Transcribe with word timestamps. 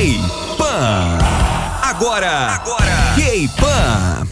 K-Pan. 0.00 1.18
Agora, 1.84 2.56
agora, 2.56 3.12
K-Pan. 3.16 4.29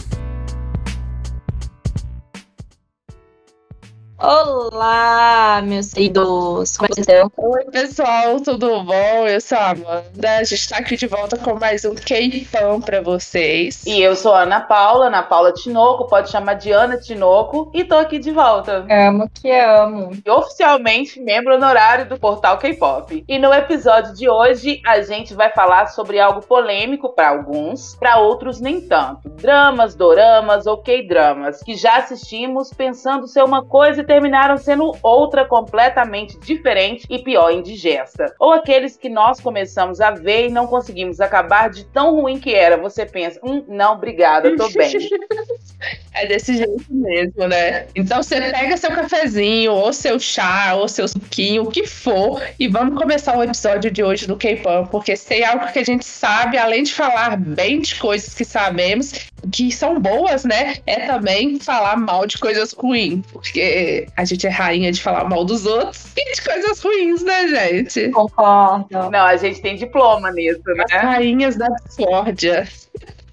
Olá, 4.21 5.61
meus 5.63 5.93
queridos! 5.93 6.75
Como 6.75 6.87
é 6.91 6.93
que 6.93 6.99
estão? 6.99 7.31
Oi, 7.37 7.63
pessoal, 7.71 8.37
tudo 8.41 8.83
bom? 8.83 9.25
Eu 9.25 9.39
sou 9.39 9.57
a 9.57 9.69
Amanda. 9.69 10.37
A 10.39 10.43
gente 10.43 10.67
tá 10.67 10.77
aqui 10.79 10.97
de 10.97 11.07
volta 11.07 11.37
com 11.37 11.57
mais 11.57 11.85
um 11.85 11.95
K-Pão 11.95 12.81
pra 12.81 12.99
vocês. 12.99 13.85
E 13.85 14.01
eu 14.01 14.17
sou 14.17 14.33
a 14.33 14.41
Ana 14.41 14.59
Paula, 14.59 15.05
Ana 15.05 15.23
Paula 15.23 15.53
Tinoco, 15.53 16.05
pode 16.05 16.29
chamar 16.29 16.55
de 16.55 16.69
Ana 16.69 16.97
Tinoco, 16.97 17.71
e 17.73 17.85
tô 17.85 17.95
aqui 17.95 18.19
de 18.19 18.29
volta. 18.31 18.85
Amo 18.91 19.29
que 19.33 19.49
amo. 19.49 20.11
E 20.13 20.29
oficialmente 20.29 21.21
membro 21.21 21.55
honorário 21.55 22.09
do 22.09 22.19
portal 22.19 22.57
K-Pop. 22.57 23.23
E 23.25 23.39
no 23.39 23.53
episódio 23.53 24.13
de 24.13 24.29
hoje, 24.29 24.81
a 24.85 25.01
gente 25.01 25.33
vai 25.33 25.49
falar 25.53 25.87
sobre 25.87 26.19
algo 26.19 26.41
polêmico 26.41 27.07
para 27.15 27.29
alguns, 27.29 27.95
para 27.95 28.17
outros 28.17 28.59
nem 28.59 28.81
tanto. 28.81 29.29
Dramas, 29.29 29.95
doramas 29.95 30.67
ou 30.67 30.77
K-dramas, 30.79 31.63
que 31.63 31.77
já 31.77 31.99
assistimos 31.99 32.73
pensando 32.73 33.25
ser 33.25 33.45
uma 33.45 33.63
coisa 33.63 34.01
e 34.01 34.08
terminaram 34.09 34.57
sendo 34.57 34.97
outra 35.03 35.45
completamente 35.45 36.35
diferente 36.39 37.05
e 37.07 37.19
pior, 37.19 37.51
indigesta. 37.51 38.33
Ou 38.39 38.53
aqueles 38.53 38.97
que 38.97 39.07
nós 39.07 39.39
começamos 39.39 40.01
a 40.01 40.09
ver 40.09 40.47
e 40.47 40.51
não 40.51 40.65
conseguimos 40.65 41.21
acabar 41.21 41.69
de 41.69 41.85
tão 41.85 42.15
ruim 42.15 42.39
que 42.39 42.55
era. 42.55 42.75
Você 42.75 43.05
pensa, 43.05 43.39
hum, 43.43 43.63
não, 43.67 43.93
obrigada, 43.93 44.57
tô 44.57 44.67
bem. 44.71 44.91
é 46.15 46.25
desse 46.25 46.57
jeito 46.57 46.85
mesmo, 46.89 47.47
né? 47.47 47.85
Então 47.93 48.23
você 48.23 48.41
pega 48.41 48.77
seu 48.77 48.89
cafezinho, 48.89 49.73
ou 49.73 49.93
seu 49.93 50.19
chá, 50.19 50.73
ou 50.73 50.87
seu 50.87 51.07
suquinho, 51.07 51.65
o 51.65 51.71
que 51.71 51.85
for, 51.85 52.41
e 52.59 52.67
vamos 52.67 52.97
começar 52.97 53.37
o 53.37 53.43
episódio 53.43 53.91
de 53.91 54.03
hoje 54.03 54.25
do 54.25 54.35
K-Pop, 54.35 54.89
porque 54.89 55.13
tem 55.13 55.45
algo 55.45 55.71
que 55.71 55.77
a 55.77 55.85
gente 55.85 56.03
sabe, 56.03 56.57
além 56.57 56.81
de 56.81 56.93
falar 56.95 57.37
bem 57.37 57.79
de 57.79 57.93
coisas 57.95 58.33
que 58.33 58.43
sabemos, 58.43 59.29
que 59.51 59.71
são 59.71 59.99
boas, 59.99 60.43
né? 60.43 60.75
É 60.85 61.07
também 61.07 61.59
falar 61.59 61.97
mal 61.97 62.25
de 62.25 62.37
coisas 62.37 62.73
ruins, 62.73 63.25
porque 63.31 64.07
a 64.15 64.25
gente 64.25 64.45
é 64.45 64.49
rainha 64.49 64.91
de 64.91 65.01
falar 65.01 65.23
mal 65.25 65.45
dos 65.45 65.65
outros 65.65 66.07
e 66.15 66.33
de 66.35 66.41
coisas 66.41 66.79
ruins, 66.79 67.23
né, 67.23 67.47
gente? 67.47 68.09
Concordo. 68.09 69.09
Não, 69.11 69.25
a 69.25 69.37
gente 69.37 69.61
tem 69.61 69.75
diploma 69.75 70.31
nisso, 70.31 70.61
né? 70.65 70.83
As 70.91 71.01
rainhas 71.01 71.55
da 71.55 71.67
discórdia. 71.67 72.67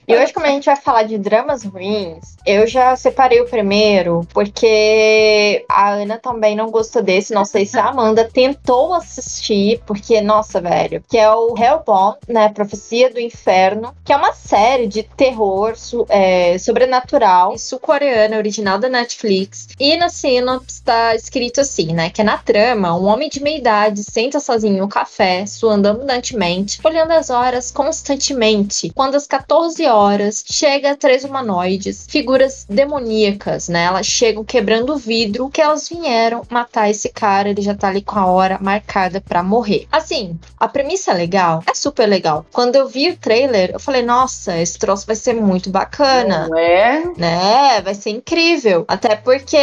E 0.08 0.14
hoje, 0.14 0.32
como 0.32 0.46
a 0.46 0.50
gente 0.50 0.66
vai 0.66 0.76
falar 0.76 1.02
de 1.02 1.18
dramas 1.18 1.64
ruins, 1.64 2.36
eu 2.46 2.64
já 2.64 2.94
separei 2.94 3.40
o 3.40 3.48
primeiro, 3.48 4.24
porque 4.32 5.64
a 5.68 5.94
Ana 5.94 6.16
também 6.16 6.54
não 6.54 6.70
gostou 6.70 7.02
desse. 7.02 7.34
Não 7.34 7.44
sei 7.44 7.66
se 7.66 7.76
a 7.76 7.86
Amanda 7.86 8.24
tentou 8.24 8.94
assistir, 8.94 9.82
porque, 9.84 10.20
nossa, 10.20 10.60
velho, 10.60 11.02
que 11.08 11.18
é 11.18 11.28
o 11.32 11.58
Hellbound, 11.58 12.18
né? 12.28 12.48
Profecia 12.50 13.12
do 13.12 13.18
Inferno, 13.18 13.92
que 14.04 14.12
é 14.12 14.16
uma 14.16 14.32
série 14.32 14.86
de 14.86 15.02
terror 15.02 15.74
é, 16.08 16.56
sobrenatural, 16.56 17.58
sul-coreana, 17.58 18.36
original 18.36 18.78
da 18.78 18.88
Netflix. 18.88 19.70
E 19.76 19.96
na 19.96 20.08
sinopse 20.08 20.84
tá 20.84 21.16
escrito 21.16 21.62
assim, 21.62 21.92
né? 21.92 22.10
Que 22.10 22.22
na 22.22 22.38
trama, 22.38 22.96
um 22.96 23.06
homem 23.06 23.28
de 23.28 23.42
meia 23.42 23.58
idade 23.58 24.04
senta 24.04 24.38
sozinho 24.38 24.78
no 24.78 24.88
café, 24.88 25.46
suando 25.46 25.88
abundantemente, 25.88 26.78
olhando 26.84 27.10
as 27.10 27.28
horas 27.28 27.72
constantemente. 27.72 28.92
Quando 28.94 29.16
às 29.16 29.26
14 29.26 29.84
horas 29.84 29.95
horas, 29.96 30.44
chega 30.46 30.96
três 30.96 31.24
humanoides, 31.24 32.06
figuras 32.08 32.66
demoníacas, 32.68 33.68
né? 33.68 33.84
Elas 33.84 34.06
chegam 34.06 34.44
quebrando 34.44 34.94
o 34.94 34.98
vidro 34.98 35.48
que 35.48 35.60
elas 35.60 35.88
vieram 35.88 36.42
matar 36.50 36.90
esse 36.90 37.08
cara, 37.08 37.48
ele 37.48 37.62
já 37.62 37.74
tá 37.74 37.88
ali 37.88 38.02
com 38.02 38.18
a 38.18 38.26
hora 38.26 38.58
marcada 38.60 39.20
para 39.20 39.42
morrer. 39.42 39.86
Assim, 39.90 40.38
a 40.58 40.68
premissa 40.68 41.12
é 41.12 41.14
legal, 41.14 41.62
é 41.68 41.74
super 41.74 42.06
legal. 42.06 42.44
Quando 42.52 42.76
eu 42.76 42.88
vi 42.88 43.10
o 43.10 43.16
trailer, 43.16 43.70
eu 43.72 43.80
falei, 43.80 44.02
nossa, 44.02 44.56
esse 44.58 44.78
troço 44.78 45.06
vai 45.06 45.16
ser 45.16 45.34
muito 45.34 45.70
bacana. 45.70 46.48
Não 46.48 46.58
é? 46.58 47.02
Né? 47.16 47.80
Vai 47.82 47.94
ser 47.94 48.10
incrível. 48.10 48.84
Até 48.88 49.16
porque 49.16 49.56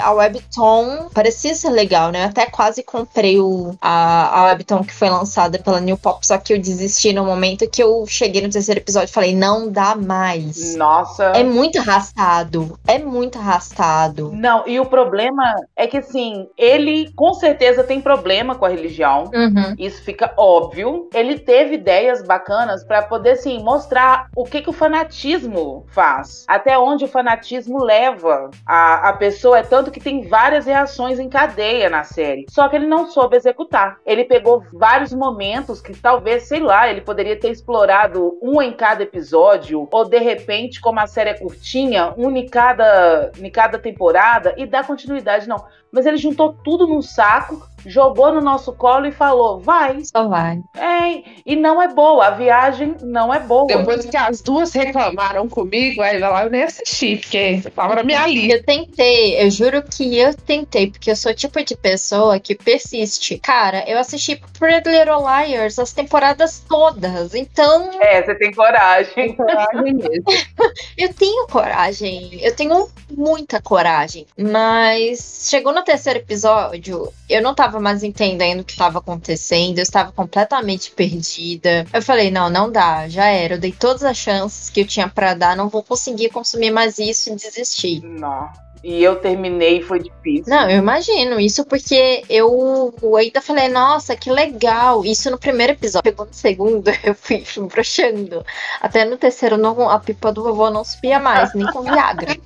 a 0.00 0.12
Webtoon 0.12 1.08
parecia 1.12 1.54
ser 1.54 1.70
legal, 1.70 2.10
né? 2.10 2.24
Eu 2.24 2.28
até 2.28 2.46
quase 2.46 2.82
comprei 2.82 3.38
o, 3.40 3.76
a, 3.80 4.40
a 4.40 4.44
Webtoon 4.46 4.84
que 4.84 4.94
foi 4.94 5.10
lançada 5.10 5.58
pela 5.58 5.80
New 5.80 5.96
Pop, 5.96 6.26
só 6.26 6.38
que 6.38 6.52
eu 6.52 6.58
desisti 6.58 7.12
no 7.12 7.24
momento 7.24 7.68
que 7.68 7.82
eu 7.82 8.04
cheguei 8.06 8.42
no 8.42 8.50
terceiro 8.50 8.80
episódio 8.80 9.10
e 9.10 9.12
falei, 9.12 9.34
não 9.34 9.70
dá 9.74 9.96
mais. 9.96 10.76
Nossa. 10.76 11.24
É 11.34 11.42
muito 11.42 11.78
arrastado. 11.78 12.78
É 12.86 12.98
muito 12.98 13.38
arrastado. 13.38 14.30
Não, 14.32 14.62
e 14.66 14.78
o 14.78 14.86
problema 14.86 15.56
é 15.76 15.86
que, 15.86 15.98
assim, 15.98 16.48
ele 16.56 17.12
com 17.14 17.34
certeza 17.34 17.82
tem 17.82 18.00
problema 18.00 18.54
com 18.54 18.64
a 18.64 18.68
religião. 18.68 19.30
Uhum. 19.34 19.74
Isso 19.78 20.02
fica 20.02 20.32
óbvio. 20.36 21.08
Ele 21.12 21.38
teve 21.38 21.74
ideias 21.74 22.22
bacanas 22.22 22.84
para 22.84 23.02
poder, 23.02 23.32
assim, 23.32 23.62
mostrar 23.62 24.28
o 24.36 24.44
que, 24.44 24.62
que 24.62 24.70
o 24.70 24.72
fanatismo 24.72 25.84
faz. 25.88 26.44
Até 26.48 26.78
onde 26.78 27.04
o 27.04 27.08
fanatismo 27.08 27.82
leva 27.82 28.50
a, 28.64 29.08
a 29.08 29.12
pessoa. 29.14 29.58
É 29.58 29.62
tanto 29.62 29.90
que 29.90 30.00
tem 30.00 30.28
várias 30.28 30.66
reações 30.66 31.18
em 31.18 31.28
cadeia 31.28 31.90
na 31.90 32.04
série. 32.04 32.46
Só 32.48 32.68
que 32.68 32.76
ele 32.76 32.86
não 32.86 33.10
soube 33.10 33.36
executar. 33.36 33.98
Ele 34.06 34.24
pegou 34.24 34.62
vários 34.72 35.12
momentos 35.12 35.80
que 35.80 35.94
talvez, 35.94 36.44
sei 36.44 36.60
lá, 36.60 36.88
ele 36.88 37.00
poderia 37.00 37.38
ter 37.38 37.50
explorado 37.50 38.38
um 38.40 38.62
em 38.62 38.72
cada 38.72 39.02
episódio 39.02 39.63
episódio, 39.64 39.88
ou 39.90 40.08
de 40.08 40.18
repente, 40.18 40.80
como 40.80 41.00
a 41.00 41.06
série 41.06 41.30
é 41.30 41.34
curtinha, 41.34 42.14
um 42.16 42.30
em 42.36 42.46
cada, 42.46 43.32
em 43.38 43.50
cada 43.50 43.78
temporada 43.78 44.54
e 44.56 44.66
dá 44.66 44.84
continuidade, 44.84 45.48
não. 45.48 45.64
Mas 45.94 46.06
ele 46.06 46.16
juntou 46.16 46.52
tudo 46.52 46.88
num 46.88 47.00
saco, 47.00 47.62
jogou 47.86 48.32
no 48.32 48.40
nosso 48.40 48.72
colo 48.72 49.06
e 49.06 49.12
falou: 49.12 49.60
vai. 49.60 50.02
Só 50.04 50.26
vai. 50.26 50.60
É, 50.76 51.22
e 51.46 51.54
não 51.54 51.80
é 51.80 51.86
boa, 51.86 52.26
a 52.26 52.30
viagem 52.30 52.96
não 53.00 53.32
é 53.32 53.38
boa. 53.38 53.68
Depois 53.68 54.04
que 54.04 54.16
as 54.16 54.40
duas 54.40 54.72
reclamaram 54.72 55.48
comigo, 55.48 56.02
aí 56.02 56.18
lá 56.18 56.42
eu 56.42 56.50
nem 56.50 56.64
assisti, 56.64 57.16
porque 57.16 57.62
tava 57.74 57.94
na 57.94 58.02
minha 58.02 58.26
lista. 58.26 58.56
Eu 58.56 58.64
tentei, 58.64 59.40
eu 59.40 59.50
juro 59.50 59.82
que 59.82 60.18
eu 60.18 60.34
tentei, 60.34 60.90
porque 60.90 61.12
eu 61.12 61.16
sou 61.16 61.30
o 61.30 61.34
tipo 61.34 61.62
de 61.64 61.76
pessoa 61.76 62.40
que 62.40 62.56
persiste. 62.56 63.38
Cara, 63.38 63.84
eu 63.86 63.96
assisti 63.96 64.40
Pretty 64.58 64.90
Little 64.90 65.22
Liars 65.22 65.78
as 65.78 65.92
temporadas 65.92 66.64
todas, 66.68 67.36
então. 67.36 67.90
É, 68.00 68.20
você 68.20 68.34
tem 68.34 68.52
coragem. 68.52 69.36
coragem 69.36 69.94
mesmo. 69.94 70.24
eu 70.98 71.14
tenho 71.14 71.46
coragem, 71.46 72.40
eu 72.42 72.54
tenho 72.56 72.88
muita 73.16 73.62
coragem, 73.62 74.26
mas 74.36 75.46
chegou 75.48 75.72
no 75.72 75.83
terceiro 75.84 76.18
episódio, 76.18 77.12
eu 77.28 77.42
não 77.42 77.54
tava 77.54 77.78
mais 77.78 78.02
entendendo 78.02 78.60
o 78.60 78.64
que 78.64 78.76
tava 78.76 78.98
acontecendo, 78.98 79.78
eu 79.78 79.82
estava 79.82 80.10
completamente 80.12 80.90
perdida. 80.90 81.86
Eu 81.92 82.02
falei, 82.02 82.30
não, 82.30 82.50
não 82.50 82.70
dá, 82.70 83.08
já 83.08 83.26
era. 83.26 83.54
Eu 83.54 83.58
dei 83.58 83.72
todas 83.72 84.02
as 84.02 84.16
chances 84.16 84.70
que 84.70 84.80
eu 84.80 84.86
tinha 84.86 85.08
para 85.08 85.34
dar, 85.34 85.56
não 85.56 85.68
vou 85.68 85.82
conseguir 85.82 86.30
consumir 86.30 86.70
mais 86.70 86.98
isso 86.98 87.30
e 87.30 87.36
desistir. 87.36 88.02
Não. 88.02 88.48
E 88.84 89.02
eu 89.02 89.16
terminei 89.16 89.80
foi 89.80 89.98
difícil. 89.98 90.44
Não, 90.46 90.68
eu 90.68 90.76
imagino. 90.76 91.40
Isso 91.40 91.64
porque 91.64 92.22
eu 92.28 92.94
ainda 93.18 93.40
falei, 93.40 93.66
nossa, 93.70 94.14
que 94.14 94.30
legal. 94.30 95.02
Isso 95.06 95.30
no 95.30 95.38
primeiro 95.38 95.72
episódio. 95.72 96.02
Pegou 96.02 96.26
no 96.26 96.34
segundo, 96.34 96.90
eu 97.02 97.14
fui 97.14 97.42
broxando. 97.72 98.44
Até 98.82 99.06
no 99.06 99.16
terceiro, 99.16 99.56
não, 99.56 99.88
a 99.88 99.98
pipa 99.98 100.30
do 100.30 100.42
vovô 100.42 100.68
não 100.68 100.84
subia 100.84 101.18
mais, 101.18 101.54
nem 101.54 101.66
com 101.72 101.80
Viagra. 101.80 102.36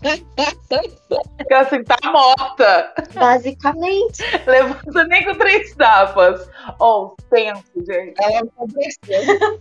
Porque 1.36 1.54
assim, 1.54 1.82
tá 1.82 1.96
morta. 2.04 2.94
Basicamente. 3.14 4.22
Levanta 4.46 5.04
nem 5.08 5.24
com 5.24 5.34
três 5.34 5.74
tapas. 5.74 6.48
Ou 6.78 7.16
oh, 7.18 7.22
tempo, 7.34 7.64
gente. 7.84 8.14
Ela 8.22 8.40
aconteceu. 8.40 9.58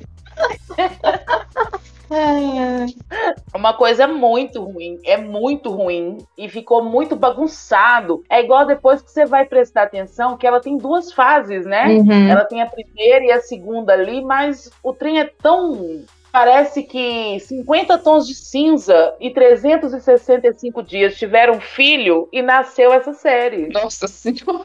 Uma 3.54 3.74
coisa 3.74 4.08
muito 4.08 4.64
ruim, 4.64 5.00
é 5.04 5.18
muito 5.18 5.70
ruim 5.70 6.20
e 6.38 6.48
ficou 6.48 6.84
muito 6.84 7.16
bagunçado. 7.16 8.24
É 8.30 8.42
igual 8.42 8.66
depois 8.66 9.02
que 9.02 9.12
você 9.12 9.26
vai 9.26 9.46
prestar 9.46 9.84
atenção 9.84 10.38
que 10.38 10.48
ela 10.48 10.62
tem 10.62 10.78
duas 10.78 11.12
fases, 11.12 11.66
né? 11.66 11.88
Uhum. 11.88 12.30
Ela 12.30 12.46
tem 12.46 12.62
a 12.62 12.66
primeira 12.66 13.26
e 13.26 13.32
a 13.32 13.42
segunda 13.42 13.94
ali, 13.94 14.24
mas 14.24 14.70
o 14.82 14.94
trem 14.94 15.20
é 15.20 15.26
tão 15.26 16.06
parece 16.38 16.84
que 16.84 17.40
50 17.40 17.98
tons 17.98 18.28
de 18.28 18.36
cinza 18.36 19.16
e 19.20 19.32
365 19.32 20.84
dias 20.84 21.18
tiveram 21.18 21.60
filho 21.60 22.30
e 22.32 22.44
nasceu 22.44 22.94
essa 22.94 23.12
série. 23.12 23.70
Nossa 23.70 24.08
Senhora! 24.08 24.62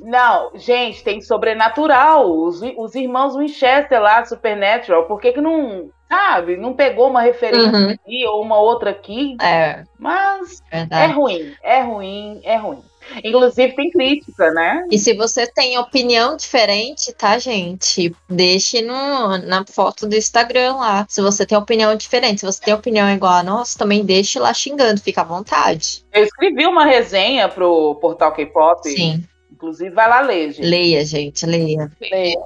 Não, 0.00 0.50
gente, 0.56 1.04
tem 1.04 1.20
sobrenatural. 1.20 2.28
Os, 2.28 2.60
os 2.76 2.96
irmãos 2.96 3.36
Winchester 3.36 4.00
lá, 4.02 4.24
Supernatural, 4.24 5.04
por 5.06 5.20
que, 5.20 5.32
que 5.32 5.40
não. 5.40 5.88
Sabe, 6.10 6.56
não 6.56 6.72
pegou 6.72 7.08
uma 7.10 7.20
referência 7.20 7.70
Uhum. 7.70 7.90
aqui 7.90 8.24
ou 8.26 8.40
uma 8.42 8.58
outra 8.58 8.88
aqui, 8.90 9.36
É, 9.42 9.84
mas 9.98 10.62
é 10.70 10.78
verdade. 10.78 11.12
ruim, 11.12 11.52
é 11.62 11.80
ruim, 11.82 12.40
é 12.44 12.56
ruim. 12.56 12.82
Inclusive 13.24 13.74
tem 13.74 13.90
crítica, 13.90 14.50
né? 14.52 14.86
E 14.90 14.98
se 14.98 15.14
você 15.14 15.46
tem 15.46 15.78
opinião 15.78 16.36
diferente, 16.36 17.12
tá, 17.12 17.38
gente? 17.38 18.14
Deixe 18.28 18.82
no, 18.82 19.38
na 19.38 19.64
foto 19.66 20.06
do 20.06 20.16
Instagram 20.16 20.76
lá. 20.76 21.06
Se 21.08 21.20
você 21.20 21.46
tem 21.46 21.56
opinião 21.56 21.94
diferente, 21.96 22.40
se 22.40 22.46
você 22.46 22.60
tem 22.60 22.74
opinião 22.74 23.08
igual 23.10 23.32
a 23.32 23.42
nossa, 23.42 23.78
também 23.78 24.04
deixe 24.04 24.38
lá 24.38 24.52
xingando, 24.52 25.00
fica 25.00 25.22
à 25.22 25.24
vontade. 25.24 26.04
Eu 26.12 26.24
escrevi 26.24 26.66
uma 26.66 26.84
resenha 26.84 27.48
pro 27.48 27.94
portal 27.96 28.32
K-pop. 28.32 28.88
Sim. 28.88 29.24
Inclusive, 29.52 29.90
vai 29.90 30.08
lá 30.08 30.20
ler, 30.20 30.52
gente. 30.52 30.66
Leia, 30.66 31.04
gente, 31.04 31.44
leia. 31.44 31.90
Leia. 32.00 32.38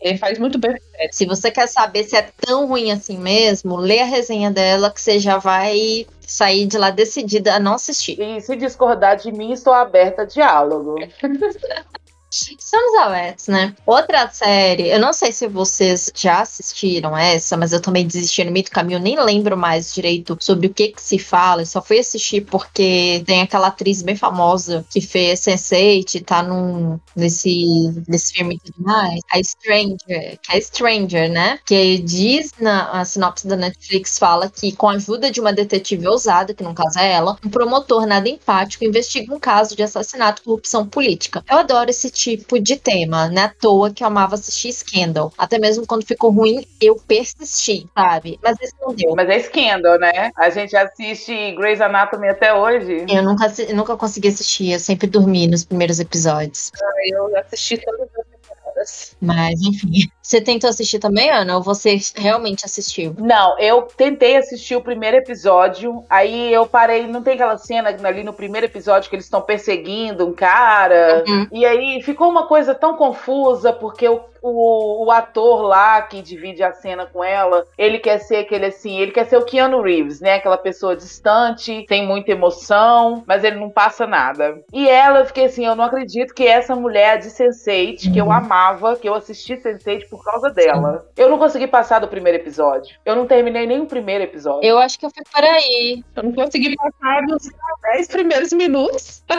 Ele 0.00 0.18
faz 0.18 0.38
muito 0.38 0.58
bem. 0.58 0.76
Se 1.12 1.24
você 1.24 1.50
quer 1.50 1.68
saber 1.68 2.04
se 2.04 2.16
é 2.16 2.28
tão 2.40 2.66
ruim 2.66 2.90
assim 2.90 3.16
mesmo, 3.16 3.76
lê 3.76 4.00
a 4.00 4.04
resenha 4.04 4.50
dela 4.50 4.90
que 4.90 5.00
você 5.00 5.20
já 5.20 5.38
vai 5.38 6.04
sair 6.32 6.66
de 6.66 6.78
lá 6.78 6.90
decidida 6.90 7.54
a 7.54 7.60
não 7.60 7.74
assistir. 7.74 8.18
E 8.18 8.40
se 8.40 8.56
discordar 8.56 9.16
de 9.16 9.30
mim, 9.30 9.52
estou 9.52 9.72
aberta 9.72 10.22
a 10.22 10.24
diálogo. 10.24 10.96
Estamos 12.32 12.94
abertos, 12.98 13.46
né? 13.48 13.76
Outra 13.84 14.26
série, 14.30 14.88
eu 14.88 14.98
não 14.98 15.12
sei 15.12 15.32
se 15.32 15.46
vocês 15.46 16.10
já 16.14 16.40
assistiram 16.40 17.14
essa, 17.14 17.58
mas 17.58 17.74
eu 17.74 17.80
também 17.80 18.06
desisti 18.06 18.42
no 18.42 18.50
meio 18.50 18.64
do 18.64 18.70
caminho, 18.70 18.98
nem 18.98 19.22
lembro 19.22 19.54
mais 19.54 19.92
direito 19.92 20.38
sobre 20.40 20.66
o 20.66 20.72
que 20.72 20.88
que 20.88 21.02
se 21.02 21.18
fala, 21.18 21.60
eu 21.60 21.66
só 21.66 21.82
fui 21.82 21.98
assistir 21.98 22.40
porque 22.46 23.22
tem 23.26 23.42
aquela 23.42 23.66
atriz 23.66 24.00
bem 24.00 24.16
famosa 24.16 24.82
que 24.90 25.02
fez 25.02 25.40
Sense8, 25.40 26.24
tá 26.24 26.42
num, 26.42 26.98
nesse, 27.14 27.92
nesse 28.08 28.32
filme 28.32 28.54
e 28.54 28.58
tudo 28.60 28.82
mais, 28.82 29.20
a 29.30 29.38
Stranger, 29.42 30.38
que 30.40 30.56
é 30.56 30.60
Stranger, 30.60 31.30
né? 31.30 31.58
Que 31.66 31.98
diz 31.98 32.52
na 32.58 33.04
sinopse 33.04 33.46
da 33.46 33.56
Netflix, 33.56 34.18
fala 34.18 34.48
que 34.48 34.72
com 34.72 34.88
a 34.88 34.94
ajuda 34.94 35.30
de 35.30 35.38
uma 35.38 35.52
detetive 35.52 36.08
ousada, 36.08 36.54
que 36.54 36.62
no 36.62 36.72
caso 36.72 36.98
é 36.98 37.12
ela, 37.12 37.36
um 37.44 37.50
promotor 37.50 38.06
nada 38.06 38.26
empático 38.26 38.86
investiga 38.86 39.34
um 39.34 39.38
caso 39.38 39.76
de 39.76 39.82
assassinato 39.82 40.40
e 40.40 40.44
corrupção 40.46 40.86
política. 40.86 41.44
Eu 41.50 41.58
adoro 41.58 41.90
esse 41.90 42.08
tipo 42.08 42.21
de 42.60 42.76
tema, 42.76 43.28
não 43.28 43.42
é 43.42 43.44
à 43.44 43.48
toa 43.48 43.90
que 43.90 44.02
eu 44.02 44.06
amava 44.06 44.34
assistir 44.34 44.72
Scandal. 44.72 45.32
Até 45.36 45.58
mesmo 45.58 45.86
quando 45.86 46.06
ficou 46.06 46.30
ruim, 46.30 46.66
eu 46.80 46.96
persisti, 46.96 47.88
sabe? 47.94 48.38
Mas 48.42 48.56
esse 48.60 48.74
não 48.80 48.94
deu. 48.94 49.14
Mas 49.14 49.28
é 49.28 49.38
Scandal, 49.40 49.98
né? 49.98 50.30
A 50.36 50.50
gente 50.50 50.76
assiste 50.76 51.52
Grey's 51.52 51.80
Anatomy 51.80 52.28
até 52.28 52.54
hoje. 52.54 53.06
Eu 53.08 53.22
nunca, 53.22 53.52
nunca 53.74 53.96
consegui 53.96 54.28
assistir, 54.28 54.72
eu 54.72 54.78
sempre 54.78 55.06
dormi 55.06 55.46
nos 55.46 55.64
primeiros 55.64 56.00
episódios. 56.00 56.70
Eu 57.06 57.36
assisti 57.38 57.78
todas 57.78 58.08
as 58.16 58.26
temporadas. 58.26 59.16
Mas, 59.20 59.60
enfim. 59.62 60.10
Você 60.22 60.40
tentou 60.40 60.70
assistir 60.70 60.98
também, 61.00 61.30
Ana? 61.30 61.56
Ou 61.56 61.62
você 61.62 61.98
realmente 62.14 62.64
assistiu? 62.64 63.14
Não, 63.18 63.58
eu 63.58 63.82
tentei 63.82 64.36
assistir 64.36 64.76
o 64.76 64.80
primeiro 64.82 65.16
episódio, 65.16 66.04
aí 66.08 66.52
eu 66.52 66.66
parei, 66.66 67.06
não 67.06 67.22
tem 67.22 67.34
aquela 67.34 67.58
cena 67.58 67.88
ali 68.04 68.22
no 68.22 68.32
primeiro 68.32 68.66
episódio 68.66 69.10
que 69.10 69.16
eles 69.16 69.26
estão 69.26 69.40
perseguindo 69.42 70.26
um 70.26 70.32
cara, 70.32 71.24
Uhum. 71.26 71.46
e 71.50 71.64
aí 71.66 72.00
ficou 72.02 72.28
uma 72.30 72.46
coisa 72.46 72.74
tão 72.74 72.96
confusa, 72.96 73.72
porque 73.72 74.08
o, 74.08 74.20
o, 74.40 75.06
o 75.06 75.10
ator 75.10 75.62
lá 75.62 76.00
que 76.02 76.22
divide 76.22 76.62
a 76.62 76.72
cena 76.72 77.06
com 77.06 77.22
ela, 77.22 77.66
ele 77.76 77.98
quer 77.98 78.18
ser 78.18 78.36
aquele 78.36 78.66
assim, 78.66 78.98
ele 78.98 79.12
quer 79.12 79.26
ser 79.26 79.36
o 79.36 79.44
Keanu 79.44 79.80
Reeves, 79.82 80.20
né? 80.20 80.34
Aquela 80.34 80.56
pessoa 80.58 80.96
distante, 80.96 81.84
tem 81.88 82.06
muita 82.06 82.32
emoção, 82.32 83.22
mas 83.26 83.44
ele 83.44 83.56
não 83.56 83.70
passa 83.70 84.06
nada. 84.06 84.60
E 84.72 84.88
ela, 84.88 85.20
eu 85.20 85.26
fiquei 85.26 85.44
assim, 85.46 85.64
eu 85.66 85.74
não 85.76 85.84
acredito 85.84 86.34
que 86.34 86.46
essa 86.46 86.74
mulher 86.76 87.18
de 87.18 87.28
Sense8, 87.28 88.12
que 88.12 88.18
eu 88.20 88.26
Uhum. 88.26 88.32
amava, 88.32 88.96
que 88.96 89.08
eu 89.08 89.14
assisti 89.14 89.54
Sense8 89.56 90.08
por 90.12 90.22
causa 90.22 90.50
dela. 90.50 91.08
Eu 91.16 91.30
não 91.30 91.38
consegui 91.38 91.66
passar 91.66 91.98
do 91.98 92.06
primeiro 92.06 92.36
episódio. 92.36 92.94
Eu 93.02 93.16
não 93.16 93.26
terminei 93.26 93.66
nem 93.66 93.80
o 93.80 93.86
primeiro 93.86 94.24
episódio. 94.24 94.62
Eu 94.62 94.78
acho 94.78 94.98
que 94.98 95.06
eu 95.06 95.10
fui 95.10 95.24
por 95.24 95.42
aí. 95.42 96.04
Eu 96.14 96.22
não 96.24 96.32
consegui 96.32 96.76
passar 96.76 97.22
dos 97.22 97.48
10 97.94 98.08
primeiros 98.08 98.52
minutos. 98.52 99.24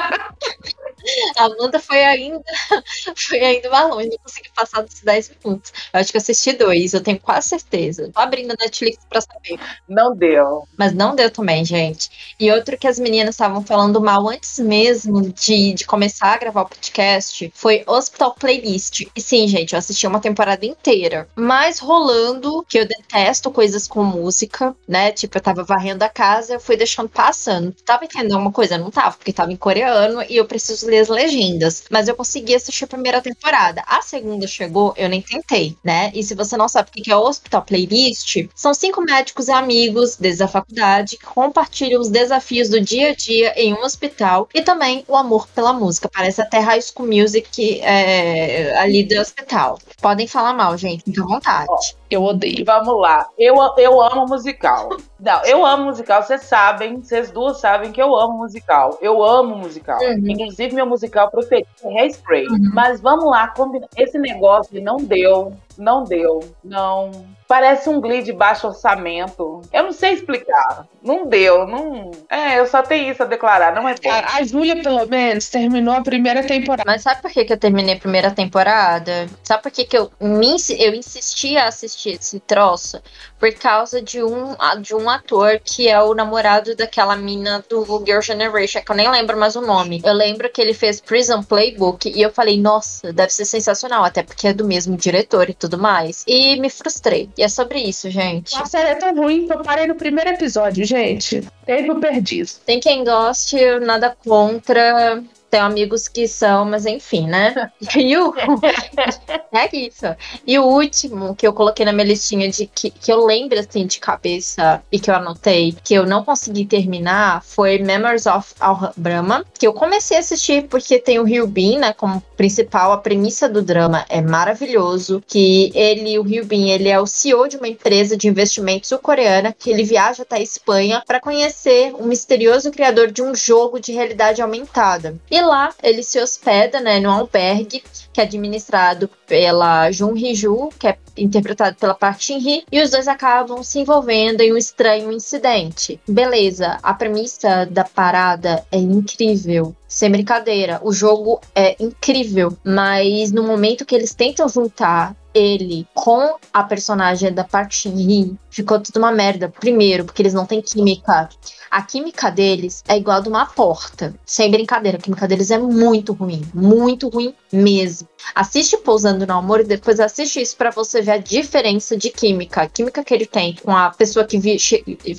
A 1.38 1.46
Amanda 1.46 1.80
foi 1.80 2.02
ainda, 2.04 2.42
foi 3.18 3.40
ainda 3.40 3.70
mais 3.70 3.90
longe, 3.90 4.10
não 4.10 4.18
consegui 4.24 4.50
passar 4.56 4.82
dos 4.84 5.02
10 5.02 5.32
minutos. 5.44 5.74
Eu 5.94 6.00
acho 6.00 6.12
que 6.12 6.18
eu 6.18 6.22
assisti 6.22 6.54
dois, 6.54 6.94
eu 6.94 7.04
tenho 7.04 7.20
quase 7.20 7.50
certeza. 7.50 8.10
Tô 8.14 8.20
abrindo 8.20 8.52
a 8.52 8.56
Netflix 8.60 9.00
pra 9.10 9.22
saber. 9.22 9.60
Não 9.88 10.16
deu. 10.16 10.64
Mas 10.78 10.94
não 10.94 11.16
deu 11.16 11.30
também, 11.30 11.66
gente. 11.66 12.36
E 12.40 12.50
outro 12.52 12.78
que 12.78 12.88
as 12.88 12.98
meninas 12.98 13.36
estavam 13.36 13.64
falando 13.64 14.02
mal 14.02 14.28
antes 14.30 14.60
mesmo 14.60 15.22
de, 15.22 15.74
de 15.74 15.86
começar 15.86 16.34
a 16.34 16.38
gravar 16.38 16.62
o 16.62 16.70
podcast 16.70 17.52
foi 17.54 17.84
Hospital 17.86 18.36
Playlist. 18.36 19.02
E 19.14 19.22
sim, 19.22 19.48
gente, 19.48 19.74
eu 19.74 19.80
assisti 19.80 20.08
uma 20.08 20.22
temporada 20.22 20.63
inteira. 20.66 21.28
Mas 21.36 21.80
rolando, 21.80 22.66
que 22.68 22.80
eu 22.80 22.88
detesto 22.88 23.52
coisas 23.52 23.88
com 23.88 24.04
música, 24.04 24.76
né? 24.88 25.12
Tipo, 25.12 25.38
eu 25.38 25.42
tava 25.42 25.64
varrendo 25.64 26.04
a 26.04 26.10
casa, 26.10 26.54
eu 26.54 26.60
fui 26.60 26.78
deixando 26.78 27.10
passando. 27.10 27.74
Tava 27.86 28.06
entendendo 28.06 28.34
alguma 28.34 28.52
coisa? 28.52 28.78
Não 28.78 28.92
tava, 28.92 29.16
porque 29.16 29.34
tava 29.34 29.52
em 29.52 29.58
coreano 29.58 30.24
e 30.30 30.38
eu 30.38 30.46
preciso 30.46 30.88
ler 30.88 31.00
as 31.00 31.10
legendas. 31.10 31.84
Mas 31.90 32.08
eu 32.08 32.16
consegui 32.16 32.56
assistir 32.56 32.86
a 32.86 32.88
primeira 32.88 33.22
temporada. 33.22 33.84
A 33.88 34.02
segunda 34.02 34.48
chegou, 34.48 34.94
eu 34.98 35.10
nem 35.10 35.22
tentei, 35.22 35.78
né? 35.84 36.12
E 36.14 36.24
se 36.24 36.36
você 36.36 36.56
não 36.58 36.68
sabe 36.68 36.90
o 36.90 36.92
que 36.92 37.12
é 37.12 37.16
Hospital 37.16 37.62
Playlist, 37.64 38.48
são 38.56 38.74
cinco 38.74 39.02
médicos 39.02 39.48
e 39.48 39.52
amigos 39.52 40.16
desde 40.18 40.44
a 40.44 40.48
faculdade 40.48 41.18
que 41.18 41.26
compartilham 41.26 42.02
os 42.02 42.10
desafios 42.10 42.70
do 42.70 42.80
dia 42.80 43.10
a 43.10 43.16
dia 43.16 43.54
em 43.56 43.74
um 43.74 43.84
hospital 43.84 44.48
e 44.54 44.62
também 44.62 45.04
o 45.08 45.16
amor 45.16 45.48
pela 45.48 45.74
música. 45.74 46.10
Parece 46.12 46.42
até 46.42 46.60
High 46.60 46.82
School 46.82 47.08
Music 47.08 47.82
é, 47.82 48.78
ali 48.78 49.04
do 49.04 49.20
hospital. 49.20 49.80
Podem 50.02 50.28
falar 50.28 50.53
mal, 50.54 50.78
gente, 50.78 51.04
fica 51.04 51.24
à 51.24 51.26
vontade. 51.26 51.96
Eu 52.14 52.24
odeio. 52.24 52.64
Vamos 52.64 52.96
lá. 53.02 53.28
Eu, 53.38 53.56
eu 53.78 54.00
amo 54.00 54.28
musical. 54.28 54.90
Não, 55.20 55.44
eu 55.46 55.66
amo 55.66 55.86
musical. 55.86 56.22
Vocês 56.22 56.44
sabem, 56.44 57.02
vocês 57.02 57.32
duas 57.32 57.60
sabem 57.60 57.92
que 57.92 58.02
eu 58.02 58.14
amo 58.16 58.38
musical. 58.38 58.98
Eu 59.02 59.24
amo 59.24 59.56
musical. 59.56 60.00
Uhum. 60.00 60.28
Inclusive, 60.28 60.76
meu 60.76 60.86
musical 60.86 61.32
preferido 61.32 61.68
é 61.84 62.02
Hairspray. 62.02 62.46
Uhum. 62.48 62.72
Mas 62.74 63.00
vamos 63.00 63.26
lá, 63.26 63.48
combina... 63.48 63.88
esse 63.98 64.20
negócio 64.20 64.82
não 64.84 64.98
deu. 64.98 65.54
Não 65.78 66.04
deu. 66.04 66.42
Não. 66.64 67.12
Parece 67.48 67.90
um 67.90 68.00
Glee 68.00 68.22
de 68.22 68.32
baixo 68.32 68.68
orçamento. 68.68 69.62
Eu 69.72 69.84
não 69.84 69.92
sei 69.92 70.14
explicar. 70.14 70.88
Não 71.02 71.26
deu. 71.26 71.68
Não. 71.68 72.12
É, 72.30 72.60
eu 72.60 72.68
só 72.68 72.82
tenho 72.82 73.12
isso 73.12 73.24
a 73.24 73.26
declarar. 73.26 73.74
Não 73.74 73.88
é 73.88 73.96
bom. 73.96 74.10
A, 74.10 74.38
a 74.38 74.44
Júlia, 74.44 74.82
pelo 74.82 75.08
menos, 75.08 75.50
terminou 75.50 75.94
a 75.94 76.02
primeira 76.02 76.44
temporada. 76.44 76.84
Mas 76.86 77.02
sabe 77.02 77.22
por 77.22 77.32
que, 77.32 77.46
que 77.46 77.54
eu 77.54 77.58
terminei 77.58 77.96
a 77.96 78.00
primeira 78.00 78.30
temporada? 78.32 79.28
Sabe 79.44 79.64
por 79.64 79.72
que, 79.72 79.86
que 79.86 79.98
eu, 79.98 80.12
me, 80.20 80.56
eu 80.78 80.94
insisti 80.94 81.58
a 81.58 81.68
assistir 81.68 82.03
esse 82.10 82.40
troço? 82.40 83.02
Por 83.40 83.54
causa 83.54 84.02
de 84.02 84.24
um, 84.24 84.56
de 84.82 84.96
um 84.96 85.10
ator 85.10 85.60
que 85.64 85.88
é 85.88 86.02
o 86.02 86.14
namorado 86.14 86.76
daquela 86.76 87.16
mina 87.16 87.64
do 87.70 88.04
Girl 88.06 88.22
Generation, 88.22 88.82
que 88.82 88.92
eu 88.92 88.96
nem 88.96 89.10
lembro 89.10 89.38
mais 89.38 89.56
o 89.56 89.62
nome. 89.62 90.02
Eu 90.04 90.14
lembro 90.14 90.50
que 90.50 90.62
ele 90.62 90.74
fez 90.74 91.02
Prison 91.02 91.44
Playbook 91.44 92.10
e 92.10 92.22
eu 92.22 92.32
falei, 92.32 92.60
nossa, 92.60 93.12
deve 93.12 93.34
ser 93.34 93.46
sensacional, 93.46 94.04
até 94.04 94.24
porque 94.24 94.48
é 94.48 94.54
do 94.54 94.66
mesmo 94.66 94.96
diretor 94.96 95.50
e 95.50 95.54
tudo 95.54 95.78
mais. 95.78 96.24
E 96.28 96.56
me 96.60 96.70
frustrei. 96.70 97.30
E 97.38 97.44
é 97.44 97.48
sobre 97.48 97.80
isso, 97.80 98.10
gente. 98.10 98.56
A 98.56 98.66
série 98.66 98.90
é 98.90 98.96
tão 98.96 99.16
ruim 99.16 99.48
que 99.48 99.54
eu 99.54 99.62
parei 99.62 99.88
no 99.88 99.96
primeiro 99.96 100.30
episódio, 100.30 100.86
gente. 100.86 101.48
Tempo 101.66 102.00
perdido. 102.00 102.50
Tem 102.66 102.80
quem 102.80 103.04
goste, 103.04 103.58
nada 103.82 104.16
contra. 104.24 105.24
Tenho 105.54 105.66
amigos 105.66 106.08
que 106.08 106.28
são, 106.28 106.66
mas 106.66 106.88
enfim, 106.88 107.28
né? 107.28 107.72
E 107.96 108.18
o... 108.18 108.34
é 109.54 109.70
isso. 109.72 110.06
E 110.48 110.58
o 110.58 110.64
último 110.64 111.36
que 111.36 111.46
eu 111.46 111.54
coloquei 111.54 111.86
na 111.86 111.94
minha 111.94 112.08
listinha 112.08 112.50
de 112.50 112.66
que, 112.66 112.90
que 112.90 113.12
eu 113.12 113.24
lembro 113.24 113.60
assim 113.60 113.86
de 113.86 114.00
cabeça 114.00 114.82
e 114.92 115.00
que 115.00 115.12
eu 115.12 115.16
anotei 115.16 115.76
que 115.84 115.94
eu 115.94 116.08
não 116.08 116.24
consegui 116.24 116.66
terminar 116.66 117.44
foi 117.44 117.78
Memories 117.78 118.26
of 118.26 118.56
Alabama, 118.60 119.46
que 119.54 119.68
eu 119.68 119.74
comecei 119.74 120.18
a 120.18 120.22
assistir 120.22 120.64
porque 120.64 120.98
tem 120.98 121.20
o 121.20 121.24
Rio 121.24 121.46
Bean, 121.46 121.78
né, 121.78 121.94
como 121.94 122.20
principal. 122.36 122.92
A 122.92 122.98
premissa 122.98 123.48
do 123.48 123.62
drama 123.62 124.06
é 124.10 124.22
maravilhoso, 124.22 125.22
que 125.28 125.72
ele, 125.76 126.18
o 126.18 126.24
Rio 126.24 126.46
Bean, 126.46 126.70
ele 126.70 126.90
é 126.90 127.00
o 127.00 127.06
CEO 127.06 127.48
de 127.48 127.58
uma 127.58 127.68
empresa 127.68 128.18
de 128.18 128.28
investimentos 128.28 128.90
sul-coreana 128.90 129.54
que 129.54 129.70
ele 129.70 129.84
viaja 129.84 130.24
até 130.24 130.38
a 130.38 130.42
Espanha 130.42 131.04
para 131.06 131.20
conhecer 131.20 131.94
o 131.94 132.08
misterioso 132.08 132.72
criador 132.72 133.12
de 133.12 133.22
um 133.22 133.36
jogo 133.36 133.80
de 133.80 133.92
realidade 133.92 134.42
aumentada. 134.42 135.16
E 135.30 135.43
lá 135.46 135.74
ele 135.82 136.04
se 136.04 136.20
hospeda, 136.20 136.80
né, 136.80 137.00
num 137.00 137.10
albergue 137.10 137.84
que 138.12 138.22
é 138.22 138.24
administrado 138.24 139.10
pela 139.28 139.92
Jun 139.92 140.16
Hee-ju, 140.16 140.70
que 140.78 140.88
é 140.88 140.98
interpretado 141.18 141.76
pela 141.78 141.96
Park 141.96 142.22
Shin-hee, 142.22 142.64
e 142.72 142.82
os 142.82 142.92
dois 142.92 143.08
acabam 143.08 143.64
se 143.64 143.80
envolvendo 143.80 144.42
em 144.42 144.54
um 144.54 144.58
estranho 144.58 145.12
incidente. 145.12 146.00
Beleza, 146.08 146.78
a 146.84 146.94
premissa 146.94 147.66
da 147.66 147.84
parada 147.84 148.66
é 148.72 148.78
incrível. 148.78 149.76
Sem 149.88 150.12
brincadeira, 150.12 150.80
o 150.84 150.92
jogo 150.92 151.40
é 151.56 151.76
incrível, 151.80 152.56
mas 152.64 153.32
no 153.32 153.44
momento 153.44 153.86
que 153.86 153.96
eles 153.96 154.14
tentam 154.14 154.48
juntar 154.50 155.16
ele 155.34 155.88
com 155.94 156.38
a 156.54 156.64
personagem 156.64 157.34
da 157.34 157.44
Park 157.44 157.72
Shin-hee, 157.72 158.36
ficou 158.50 158.80
tudo 158.80 158.98
uma 158.98 159.12
merda. 159.12 159.50
Primeiro, 159.50 160.06
porque 160.06 160.22
eles 160.22 160.34
não 160.34 160.46
têm 160.46 160.62
química. 160.62 161.30
A 161.72 161.82
química 161.82 162.30
deles 162.30 162.84
é 162.88 162.96
igual 162.96 163.18
a 163.18 163.20
de 163.20 163.30
uma 163.30 163.48
porta. 163.48 164.14
Sem 164.24 164.52
brincadeira, 164.52 165.00
a 165.00 165.02
química 165.02 165.28
deles 165.28 165.50
é 165.50 165.58
muito 165.58 166.14
ruim. 166.14 166.44
Muito 166.54 167.10
ruim 167.10 167.34
mesmo. 167.52 168.08
Assiste 168.36 168.78
Pousando 168.78 169.26
no 169.26 169.34
Amor 169.34 169.62
e 169.62 169.64
depois 169.64 170.00
assiste 170.00 170.40
isso 170.40 170.56
pra 170.56 170.70
você 170.70 171.02
ver 171.02 171.12
a 171.12 171.18
diferença 171.18 171.98
de 171.98 172.12
química. 172.12 172.62
A 172.62 172.70
química 172.70 173.04
que 173.04 173.12
ele 173.12 173.26
tem 173.26 173.56
com 173.56 173.76
a 173.76 173.90
pessoa 173.90 174.24
que 174.24 174.38
vi, 174.38 174.56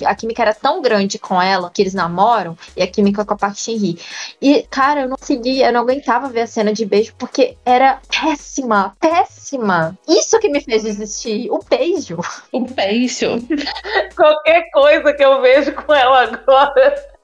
a 0.05 0.15
química 0.15 0.41
era 0.41 0.53
tão 0.53 0.81
grande 0.81 1.19
com 1.19 1.41
ela 1.41 1.69
que 1.69 1.81
eles 1.81 1.93
namoram 1.93 2.57
e 2.75 2.81
a 2.81 2.87
química 2.87 3.25
com 3.25 3.33
a 3.33 3.37
Park 3.37 3.57
Shin-hee. 3.57 3.99
E 4.41 4.63
cara, 4.69 5.01
eu 5.01 5.09
não 5.09 5.17
conseguia, 5.17 5.67
eu 5.67 5.73
não 5.73 5.81
aguentava 5.81 6.29
ver 6.29 6.41
a 6.41 6.47
cena 6.47 6.71
de 6.71 6.85
beijo 6.85 7.13
porque 7.17 7.57
era 7.65 7.99
péssima, 8.09 8.95
péssima. 8.99 9.97
Isso 10.07 10.39
que 10.39 10.49
me 10.49 10.61
fez 10.61 10.83
desistir, 10.83 11.49
o 11.49 11.59
beijo. 11.67 12.19
O 12.51 12.65
Peixo. 12.65 13.37
Qualquer 14.15 14.69
coisa 14.71 15.13
que 15.13 15.23
eu 15.23 15.41
vejo 15.41 15.73
com 15.73 15.93
ela 15.93 16.23
agora. 16.23 17.15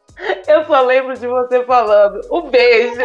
Eu 0.48 0.66
só 0.66 0.82
lembro 0.82 1.18
de 1.18 1.26
você 1.28 1.64
falando. 1.66 2.22
Um 2.32 2.44
beijo. 2.50 3.00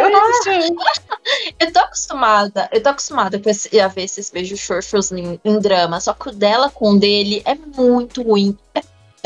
Eu 1.59 1.73
tô 1.73 1.79
acostumada, 1.81 2.69
eu 2.73 2.83
tô 2.83 2.89
acostumada 2.91 3.39
com 3.39 3.49
esse- 3.51 3.79
a 3.81 3.89
ver 3.89 4.05
esses 4.05 4.31
beijos 4.31 4.61
xoxos 4.61 5.13
em, 5.13 5.41
em 5.45 5.59
drama, 5.59 6.01
só 6.01 6.13
que 6.13 6.29
o 6.29 6.33
dela 6.33 6.71
com 6.71 6.91
o 6.93 6.99
dele 6.99 7.43
é 7.45 7.55
muito 7.55 8.23
ruim. 8.23 8.57
É 8.75 8.81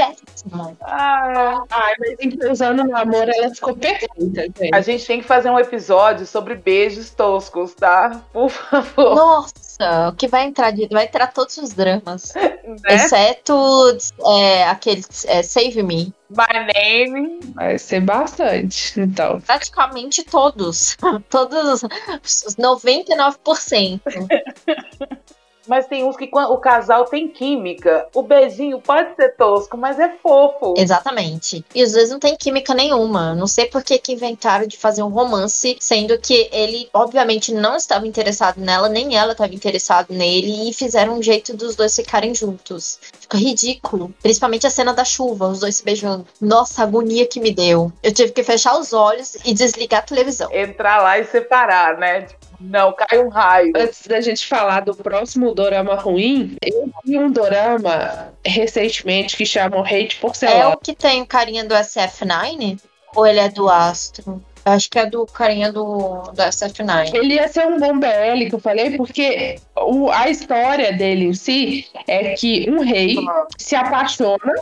péssimo. 0.07 0.76
Ah, 0.80 1.64
Ai, 1.71 1.95
mas 1.99 2.50
usando 2.50 2.85
no 2.85 2.97
amor, 2.97 3.28
ela 3.28 3.54
ficou 3.54 3.76
perfeita, 3.76 4.14
gente. 4.19 4.75
a 4.75 4.80
gente 4.80 5.07
tem 5.07 5.21
que 5.21 5.26
fazer 5.26 5.50
um 5.50 5.59
episódio 5.59 6.26
sobre 6.26 6.54
beijos 6.54 7.11
toscos, 7.11 7.75
tá? 7.75 8.23
Por 8.33 8.49
favor. 8.49 9.14
Nossa, 9.14 10.09
o 10.09 10.12
que 10.14 10.26
vai 10.28 10.45
entrar 10.45 10.71
de, 10.71 10.88
vai 10.88 11.04
entrar 11.04 11.28
todos 11.28 11.57
os 11.59 11.73
dramas, 11.73 12.33
Né? 12.71 12.95
exceto 12.95 13.99
é, 14.25 14.64
aquele 14.64 15.02
é, 15.26 15.42
Save 15.42 15.83
Me. 15.83 16.14
My 16.30 16.73
name. 16.75 17.40
Vai 17.54 17.76
ser 17.78 18.00
bastante, 18.00 19.00
então. 19.00 19.40
Praticamente 19.40 20.23
todos, 20.23 20.97
todos 21.28 21.83
os 21.83 22.57
99%. 22.57 24.00
Mas 25.71 25.87
tem 25.87 26.03
uns 26.03 26.17
que 26.17 26.29
o 26.33 26.57
casal 26.57 27.05
tem 27.05 27.29
química, 27.29 28.09
o 28.12 28.25
beijinho 28.25 28.81
pode 28.81 29.15
ser 29.15 29.37
tosco, 29.37 29.77
mas 29.77 30.00
é 30.00 30.09
fofo. 30.21 30.75
Exatamente. 30.77 31.65
E 31.73 31.81
às 31.81 31.93
vezes 31.93 32.11
não 32.11 32.19
tem 32.19 32.35
química 32.35 32.75
nenhuma. 32.75 33.37
Não 33.37 33.47
sei 33.47 33.67
por 33.67 33.81
que, 33.85 33.97
que 33.97 34.12
inventaram 34.12 34.67
de 34.67 34.77
fazer 34.77 35.05
um 35.05 35.11
romance, 35.11 35.77
sendo 35.79 36.19
que 36.19 36.49
ele, 36.50 36.91
obviamente, 36.93 37.55
não 37.55 37.77
estava 37.77 38.05
interessado 38.05 38.61
nela, 38.61 38.89
nem 38.89 39.17
ela 39.17 39.31
estava 39.31 39.55
interessada 39.55 40.12
nele, 40.12 40.69
e 40.69 40.73
fizeram 40.73 41.17
um 41.17 41.23
jeito 41.23 41.57
dos 41.57 41.77
dois 41.77 41.95
ficarem 41.95 42.35
juntos. 42.35 42.99
Fica 43.21 43.39
ridículo. 43.39 44.12
Principalmente 44.21 44.67
a 44.67 44.71
cena 44.71 44.93
da 44.93 45.05
chuva, 45.05 45.47
os 45.47 45.61
dois 45.61 45.77
se 45.77 45.85
beijando. 45.85 46.27
Nossa, 46.41 46.83
a 46.83 46.85
agonia 46.85 47.29
que 47.29 47.39
me 47.39 47.55
deu. 47.55 47.93
Eu 48.03 48.12
tive 48.12 48.33
que 48.33 48.43
fechar 48.43 48.77
os 48.77 48.93
olhos 48.93 49.37
e 49.45 49.55
desligar 49.55 50.00
a 50.00 50.03
televisão. 50.03 50.53
Entrar 50.53 51.00
lá 51.00 51.17
e 51.21 51.25
separar, 51.27 51.97
né? 51.97 52.23
Tipo, 52.23 52.50
não, 52.61 52.93
cai 52.93 53.19
um 53.19 53.29
raio. 53.29 53.73
Antes 53.76 54.07
da 54.07 54.21
gente 54.21 54.47
falar 54.47 54.81
do 54.81 54.95
próximo 54.95 55.55
dorama 55.55 55.95
ruim, 55.95 56.57
eu 56.64 56.90
vi 57.05 57.19
um 57.19 57.31
dorama 57.31 58.29
recentemente 58.45 59.37
que 59.37 59.47
chama 59.47 59.81
Hate 59.81 60.17
É 60.17 60.21
Porcelana. 60.21 60.69
o 60.71 60.76
que 60.76 60.95
tem 60.95 61.23
o 61.23 61.26
carinha 61.26 61.64
do 61.64 61.75
SF9? 61.75 62.79
Ou 63.14 63.26
ele 63.26 63.40
é 63.40 63.49
do 63.49 63.69
Astro? 63.69 64.43
Acho 64.64 64.90
que 64.90 64.99
é 64.99 65.07
do 65.07 65.25
carinha 65.26 65.73
do, 65.73 66.21
do 66.35 66.43
SF9. 66.43 67.14
Ele 67.14 67.35
ia 67.35 67.49
ser 67.49 67.67
um 67.67 67.79
bom 67.79 67.99
BL 67.99 68.47
que 68.49 68.55
eu 68.55 68.61
falei, 68.61 68.97
porque 68.97 69.59
o- 69.76 70.11
a 70.11 70.29
história 70.29 70.93
dele 70.93 71.25
em 71.26 71.33
si 71.33 71.87
é 72.07 72.35
que 72.35 72.69
um 72.71 72.81
rei 72.83 73.17
se 73.59 73.75
apaixona 73.75 74.55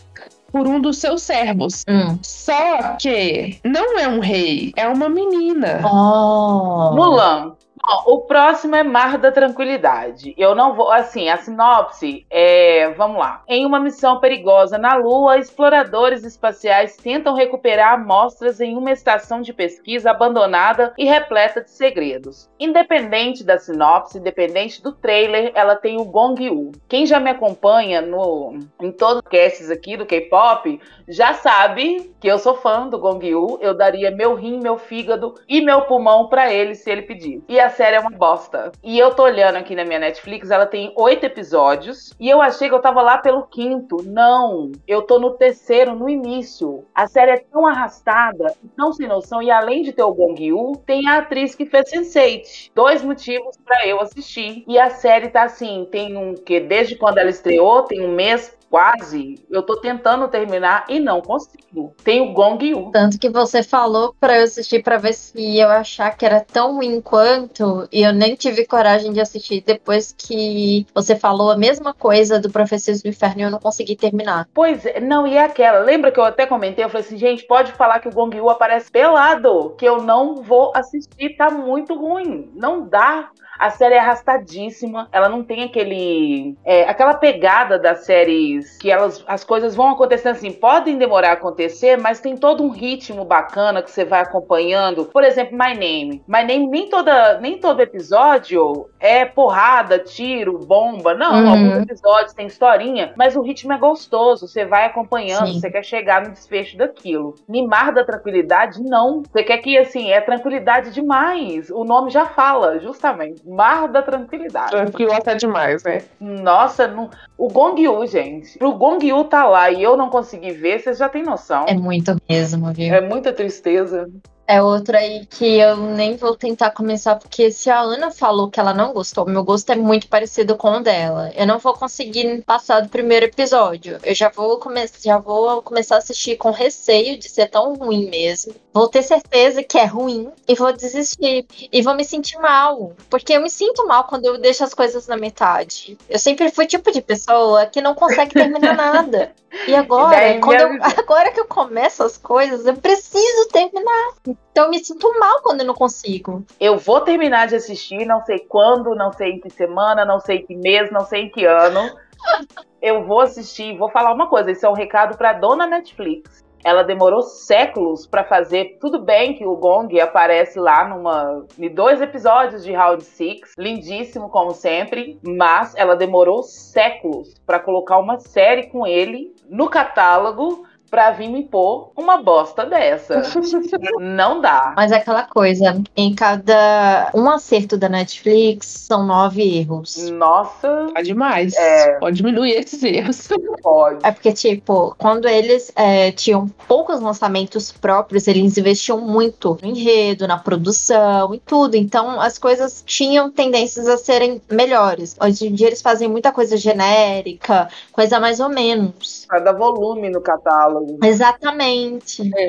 por 0.53 0.67
um 0.69 0.81
dos 0.81 0.99
seus 0.99 1.21
servos. 1.23 1.83
Hum. 1.89 2.17
Só 2.23 2.97
que 2.99 3.59
não 3.65 3.99
é 3.99 4.07
um 4.09 4.21
rei, 4.21 4.73
é 4.77 4.87
uma 4.89 5.09
menina. 5.09 5.81
Oh. 5.85 6.95
Mulan. 6.95 7.53
Bom, 7.81 8.03
o 8.07 8.21
próximo 8.23 8.75
é 8.75 8.83
Mar 8.83 9.19
da 9.19 9.31
Tranquilidade. 9.31 10.35
Eu 10.37 10.55
não 10.55 10.75
vou. 10.75 10.91
Assim, 10.91 11.29
a 11.29 11.37
sinopse 11.37 12.27
é. 12.31 12.91
Vamos 12.97 13.19
lá. 13.19 13.43
Em 13.49 13.65
uma 13.65 13.79
missão 13.79 14.21
perigosa 14.21 14.77
na 14.77 14.95
Lua, 14.97 15.39
exploradores 15.39 16.25
espaciais 16.25 16.97
tentam 16.97 17.35
recuperar 17.35 17.95
amostras 17.95 18.61
em 18.61 18.77
uma 18.77 18.91
estação 18.91 19.41
de 19.41 19.53
pesquisa 19.53 20.11
abandonada 20.11 20.93
e 20.99 21.05
repleta 21.05 21.61
de 21.61 21.71
segredos. 21.71 22.49
Independente 22.59 23.45
da 23.45 23.59
sinopse, 23.59 24.19
independente 24.19 24.83
do 24.83 24.93
trailer, 24.93 25.53
ela 25.55 25.77
tem 25.77 26.01
o 26.01 26.05
Gong 26.05 26.43
Yu. 26.43 26.73
Quem 26.89 27.07
já 27.07 27.21
me 27.21 27.31
acompanha 27.31 28.01
no, 28.01 28.59
em 28.81 28.91
todos 28.91 29.23
os 29.23 29.29
casts 29.29 29.71
aqui 29.71 29.97
do 29.97 30.07
K-pop 30.07 30.81
já 31.09 31.35
sabe 31.35 32.13
que 32.21 32.29
eu 32.29 32.39
sou 32.39 32.57
fã 32.57 32.89
do 32.89 32.99
Gong 32.99 33.25
Yu. 33.27 33.59
Eu 33.61 33.75
daria 33.75 34.11
meu 34.11 34.35
rim, 34.35 34.61
meu 34.61 34.79
fígado 34.79 35.35
e 35.49 35.61
meu 35.61 35.83
pulmão 35.83 36.29
pra 36.29 36.53
ele 36.53 36.75
se 36.75 36.91
ele 36.91 37.03
pedir. 37.03 37.43
E 37.49 37.59
a 37.59 37.68
série 37.71 37.97
é 37.97 38.01
uma 38.01 38.11
bosta. 38.11 38.73
E 38.83 38.99
eu 38.99 39.15
tô 39.15 39.25
olhando 39.25 39.57
aqui 39.57 39.75
na 39.75 39.85
minha 39.85 39.99
Netflix, 39.99 40.51
ela 40.51 40.67
tem 40.67 40.93
oito 40.97 41.25
episódios. 41.25 42.13
E 42.19 42.29
eu 42.29 42.41
achei 42.41 42.69
que 42.69 42.75
eu 42.75 42.81
tava 42.81 43.03
lá 43.03 43.19
pelo 43.19 43.43
quinto. 43.43 43.97
Não, 44.05 44.73
eu 44.87 45.03
tô 45.03 45.19
no 45.19 45.33
terceiro, 45.33 45.95
no 45.95 46.09
início. 46.09 46.85
A 46.95 47.07
série 47.07 47.33
é 47.33 47.39
tão 47.39 47.67
arrastada, 47.67 48.55
tão 48.77 48.93
sem 48.93 49.07
noção. 49.07 49.43
E 49.43 49.51
além 49.51 49.83
de 49.83 49.93
ter 49.93 50.03
o 50.03 50.13
Gong 50.13 50.43
Yu, 50.43 50.73
tem 50.87 51.09
a 51.09 51.19
atriz 51.19 51.55
que 51.55 51.67
fez 51.67 51.91
Sense8. 51.91 52.71
Dois 52.75 53.03
motivos 53.03 53.57
pra 53.65 53.87
eu 53.87 54.01
assistir. 54.01 54.65
E 54.67 54.79
a 54.79 54.91
série 54.91 55.29
tá 55.29 55.45
assim, 55.45 55.87
tem 55.91 56.17
um 56.17 56.35
que 56.35 56.61
desde 56.61 56.97
quando 56.97 57.19
ela 57.19 57.31
estreou, 57.31 57.83
tem 57.83 58.05
um 58.05 58.15
mês 58.15 58.58
quase. 58.71 59.45
Eu 59.51 59.63
tô 59.63 59.77
tentando 59.77 60.29
terminar 60.29 60.85
e 60.89 61.01
não 61.01 61.21
consigo. 61.21 61.95
Tem 62.03 62.21
o 62.21 62.33
Gong 62.33 62.65
Yu. 62.65 62.91
Tanto 62.93 63.19
que 63.19 63.29
você 63.29 63.63
falou 63.63 64.15
pra 64.21 64.39
eu 64.39 64.45
assistir 64.45 64.83
pra 64.83 64.97
ver 64.97 65.15
se 65.15 65.59
eu 65.59 65.69
achar 65.69 66.17
que 66.17 66.25
era 66.25 66.41
tão 66.41 66.75
ruim 66.75 67.01
quanto, 67.01 67.89
e 67.93 68.03
eu 68.03 68.13
nem 68.13 68.35
tive 68.35 68.67
coragem 68.67 69.13
de 69.13 69.21
assistir 69.21 69.63
depois 69.65 70.15
que 70.17 70.87
você 70.95 71.17
falou 71.17 71.51
a 71.51 71.57
mesma 71.57 71.93
coisa 71.95 72.39
do 72.39 72.51
Profecias 72.51 73.03
do 73.03 73.09
Inferno 73.09 73.41
e 73.41 73.45
eu 73.45 73.51
não 73.51 73.59
consegui 73.59 73.97
terminar. 73.97 74.49
Pois 74.55 74.85
é, 74.87 75.01
não, 75.01 75.27
e 75.27 75.35
é 75.35 75.45
aquela. 75.45 75.81
Lembra 75.81 76.11
que 76.11 76.21
eu 76.21 76.25
até 76.25 76.47
comentei? 76.47 76.85
Eu 76.85 76.89
falei 76.89 77.07
assim, 77.07 77.17
gente, 77.17 77.47
pode 77.47 77.73
falar 77.73 78.01
que 78.01 78.09
o 78.09 78.13
Gong 78.13 78.37
Yu 78.37 78.49
aparece 78.49 78.91
pelado, 78.91 79.75
que 79.79 79.85
eu 79.85 80.03
não 80.03 80.37
vou 80.37 80.73
assistir, 80.75 81.37
tá 81.37 81.51
muito 81.51 81.95
ruim. 81.95 82.51
Não 82.55 82.87
dá. 82.87 83.31
A 83.59 83.71
série 83.71 83.95
é 83.95 83.99
arrastadíssima, 83.99 85.09
ela 85.13 85.29
não 85.29 85.43
tem 85.43 85.65
aquele. 85.65 86.57
é, 86.65 86.89
aquela 86.89 87.15
pegada 87.15 87.79
das 87.79 88.05
séries 88.05 88.77
que 88.79 88.91
elas, 88.91 89.25
as 89.27 89.45
coisas 89.45 89.75
vão 89.75 89.89
acontecendo 89.91 90.33
assim, 90.33 90.53
podem 90.53 90.97
demorar 90.99 91.31
a 91.31 91.33
acontecer, 91.33 91.97
mas 91.99 92.21
tem 92.21 92.37
todo 92.37 92.63
um 92.63 92.69
ritmo 92.71 93.25
bacana 93.25 93.83
que 93.83 93.91
você 93.91 94.05
vai 94.05 94.21
acompanhando. 94.21 95.05
Por 95.07 95.25
exemplo, 95.25 95.57
My 95.59 95.75
Name. 95.75 96.23
My 96.27 96.45
Name, 96.45 96.67
nem, 96.69 96.89
toda, 96.89 97.39
nem 97.41 97.59
todo 97.59 97.81
episódio 97.81 98.89
é 99.01 99.25
porrada, 99.25 99.99
tiro, 99.99 100.59
bomba. 100.59 101.15
Não, 101.15 101.29
Uhum. 101.39 101.49
alguns 101.51 101.77
episódios 101.79 102.33
tem 102.35 102.47
historinha, 102.47 103.13
mas 103.17 103.37
o 103.37 103.43
ritmo 103.43 103.73
é 103.73 103.79
gostoso, 103.79 104.47
você 104.49 104.65
vai 104.65 104.87
acompanhando, 104.87 105.53
Sim. 105.53 105.61
você 105.61 105.71
quer 105.71 105.85
chegar 105.85 106.23
no 106.23 106.33
desfecho 106.33 106.77
daquilo. 106.77 107.35
Mimar 107.49 107.93
da 107.95 108.05
tranquilidade, 108.05 108.83
não. 108.83 109.23
Você 109.23 109.43
quer 109.43 109.59
que, 109.59 109.77
assim, 109.79 110.11
é 110.11 110.21
tranquilidade 110.21 110.91
demais. 110.93 111.71
O 111.71 111.85
nome 111.85 112.11
já 112.11 112.27
fala, 112.27 112.79
justamente. 112.79 113.43
Mar 113.49 113.89
da 113.89 114.03
tranquilidade. 114.03 114.71
Tranquila 114.71 115.21
tá 115.21 115.35
demais, 115.35 115.83
né? 115.83 116.03
Nossa, 116.21 116.87
não... 116.87 117.11
o 117.37 117.49
Gong 117.49 117.81
Yu, 117.81 118.07
gente. 118.07 118.59
Pro 118.59 118.75
Gong 118.75 119.05
Yu 119.05 119.25
tá 119.25 119.47
lá 119.47 119.71
e 119.71 119.83
eu 119.83 119.97
não 119.97 120.11
consegui 120.11 120.53
ver, 120.53 120.81
vocês 120.81 120.99
já 120.99 121.09
têm 121.09 121.23
noção. 121.23 121.65
É 121.67 121.75
muito 121.75 122.17
mesmo, 122.29 122.73
viu? 122.73 122.95
É 122.95 123.01
muita 123.01 123.33
tristeza. 123.33 124.09
É 124.51 124.63
outra 124.63 125.01
aí 125.01 125.27
que 125.27 125.59
eu 125.59 125.77
nem 125.77 126.17
vou 126.17 126.35
tentar 126.35 126.71
começar, 126.71 127.17
porque 127.17 127.53
se 127.53 127.69
a 127.69 127.81
Ana 127.81 128.11
falou 128.11 128.49
que 128.49 128.59
ela 128.59 128.73
não 128.73 128.95
gostou, 128.95 129.27
meu 129.27 129.45
gosto 129.45 129.71
é 129.71 129.77
muito 129.77 130.09
parecido 130.09 130.57
com 130.57 130.71
o 130.71 130.83
dela. 130.83 131.31
Eu 131.37 131.47
não 131.47 131.59
vou 131.59 131.75
conseguir 131.75 132.43
passar 132.47 132.81
do 132.81 132.89
primeiro 132.89 133.27
episódio. 133.27 133.99
Eu 134.03 134.15
já 134.15 134.31
vou, 134.31 134.59
come 134.59 134.81
já 135.05 135.19
vou 135.19 135.61
começar 135.61 135.97
a 135.97 135.99
assistir 135.99 136.39
com 136.39 136.51
receio 136.51 137.19
de 137.19 137.29
ser 137.29 137.51
tão 137.51 137.75
ruim 137.75 138.09
mesmo. 138.09 138.55
Vou 138.79 138.89
ter 138.89 139.03
certeza 139.03 139.61
que 139.65 139.77
é 139.77 139.85
ruim 139.85 140.31
e 140.47 140.55
vou 140.55 140.73
desistir. 140.73 141.45
E 141.73 141.83
vou 141.83 141.95
me 141.97 142.05
sentir 142.05 142.39
mal. 142.39 142.93
Porque 143.11 143.33
eu 143.33 143.41
me 143.43 143.51
sinto 143.51 143.85
mal 143.89 144.05
quando 144.05 144.27
eu 144.27 144.39
deixo 144.41 144.63
as 144.63 144.73
coisas 144.73 145.09
na 145.09 145.17
metade. 145.17 145.99
Eu 146.09 146.17
sempre 146.17 146.49
fui 146.53 146.65
tipo 146.65 146.93
de 146.93 147.03
pessoa 147.03 147.67
que 147.67 147.81
não 147.81 147.93
consegue 147.93 148.35
terminar 148.35 148.75
nada. 148.77 149.33
E 149.67 149.75
agora, 149.75 150.17
daí 150.17 150.41
quando 150.41 150.61
eu- 150.61 150.79
agora 150.97 151.33
que 151.33 151.41
eu 151.41 151.47
começo 151.47 152.05
as 152.05 152.17
coisas, 152.17 152.67
eu 152.67 152.77
preciso 152.77 153.49
terminar. 153.49 154.13
Então 154.53 154.67
eu 154.67 154.71
me 154.71 154.79
sinto 154.85 155.13
mal 155.19 155.43
quando 155.43 155.63
eu 155.63 155.67
não 155.67 155.75
consigo. 155.75 156.45
Eu 156.61 156.79
vou 156.79 157.01
terminar 157.01 157.49
de 157.49 157.57
assistir, 157.57 158.07
não 158.07 158.25
sei 158.25 158.39
quando, 158.39 158.95
não 158.95 159.13
sei 159.13 159.33
em 159.33 159.41
que 159.41 159.51
semana, 159.51 160.05
não 160.05 160.21
sei 160.21 160.37
em 160.37 160.47
que 160.47 160.55
mês, 160.55 160.89
não 160.93 161.05
sei 161.05 161.23
em 161.23 161.31
que 161.33 161.45
ano. 161.45 161.81
Eu 162.81 163.05
vou 163.05 163.21
assistir, 163.23 163.77
vou 163.77 163.91
falar 163.91 164.13
uma 164.15 164.29
coisa, 164.29 164.53
isso 164.53 164.65
é 164.65 164.69
um 164.69 164.73
recado 164.75 165.19
pra 165.19 165.33
dona 165.33 165.67
Netflix. 165.67 166.45
Ela 166.65 166.83
demorou 166.83 167.23
séculos 167.23 168.07
pra 168.07 168.25
fazer. 168.25 168.79
Tudo 168.81 169.01
bem 169.01 169.35
que 169.35 169.47
o 169.47 169.57
Gong 169.57 170.01
aparece 170.01 170.59
lá 170.59 170.89
numa, 170.89 171.45
em 171.59 171.69
dois 171.69 172.01
episódios 172.01 172.65
de 172.65 172.73
Round 172.73 173.03
Six, 173.05 173.55
lindíssimo 173.57 174.29
como 174.29 174.53
sempre, 174.53 175.19
mas 175.27 175.75
ela 175.77 175.97
demorou 175.97 176.43
séculos 176.43 177.35
pra 177.47 177.59
colocar 177.59 177.99
uma 177.99 178.19
série 178.19 178.69
com 178.69 178.87
ele 178.87 179.35
no 179.49 179.69
catálogo 179.69 180.68
pra 180.91 181.11
vir 181.11 181.29
me 181.29 181.43
pôr 181.43 181.91
uma 181.97 182.19
bosta 182.23 182.65
dessa. 182.65 183.23
Não 184.01 184.41
dá. 184.41 184.73
Mas 184.77 184.93
é 184.93 184.97
aquela 184.97 185.25
coisa, 185.25 185.81
em 185.97 186.15
cada 186.15 187.11
um 187.15 187.29
acerto 187.31 187.77
da 187.77 187.89
Netflix 187.89 188.67
são 188.67 189.05
nove 189.07 189.43
erros. 189.59 190.09
Nossa, 190.11 190.89
Tá 190.95 191.03
demais. 191.03 191.55
É. 191.57 191.99
Pode 191.99 192.17
diminuir 192.17 192.53
esses 192.53 192.83
erros. 192.83 193.29
pode. 193.63 193.99
É 194.03 194.11
porque, 194.11 194.33
tipo, 194.33 194.95
quando 194.99 195.29
eles 195.29 195.71
é, 195.77 196.11
tinham 196.13 196.49
poucos 196.67 197.01
lançamentos 197.01 197.71
próprios, 197.73 198.27
eles 198.27 198.57
investiam 198.57 199.01
muito 199.01 199.59
no 199.63 199.69
enredo, 199.69 200.27
na 200.27 200.39
produção 200.39 201.35
e 201.35 201.39
tudo. 201.41 201.77
Então, 201.77 202.21
as 202.21 202.39
coisas 202.39 202.83
tinham 202.87 203.31
tendências 203.31 203.89
a 203.89 203.97
serem 203.97 204.41
melhores. 204.51 205.17
Hoje 205.21 205.49
em 205.49 205.55
dia, 205.55 205.67
eles 205.67 205.83
fazem 205.83 206.09
muita 206.09 206.33
coisa 206.33 206.57
genérica, 206.57 207.69
coisa 207.93 208.19
mais 208.21 208.41
ou 208.41 208.49
menos. 208.49 209.25
Pra 209.29 209.39
dar 209.41 209.53
volume 209.53 210.09
no 210.11 210.21
catálogo. 210.21 210.78
Halloween. 210.79 210.99
Exatamente. 211.03 212.31
É, 212.37 212.49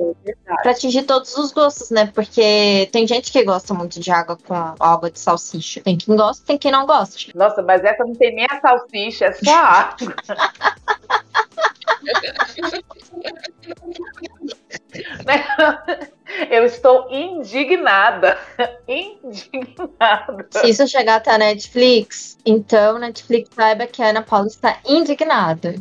Pra 0.62 0.72
atingir 0.72 1.04
todos 1.04 1.36
os 1.38 1.52
gostos, 1.52 1.90
né? 1.90 2.12
Porque 2.14 2.90
tem 2.92 3.08
gente 3.08 3.32
que 3.32 3.44
gosta 3.44 3.74
muito 3.74 4.00
de 4.00 4.12
água 4.12 4.38
com 4.38 4.54
água 4.80 5.12
de 5.12 5.20
salsicha. 5.20 5.82
Tem 5.82 5.98
quem 5.98 6.16
gosta, 6.16 6.46
tem 6.46 6.58
quem 6.58 6.72
não 6.72 6.86
gosta. 6.86 7.18
Nossa, 7.36 7.62
mas 7.62 7.84
essa 7.84 8.04
não 8.04 8.14
tem 8.14 8.36
nem 8.36 8.46
a 8.50 8.60
salsicha, 8.60 9.26
é 9.26 9.32
só 9.34 9.52
água. 9.52 10.08
Eu 16.50 16.66
estou 16.66 17.08
indignada. 17.12 18.38
Indignada. 18.88 20.48
Se 20.52 20.70
isso 20.70 20.88
chegar 20.88 21.16
até 21.16 21.32
a 21.32 21.38
Netflix, 21.38 22.38
então 22.46 22.98
Netflix 22.98 23.50
saiba 23.54 23.88
que 23.88 24.02
a 24.02 24.10
Ana 24.10 24.22
Paula 24.22 24.48
está 24.48 24.80
indignada. 24.86 25.76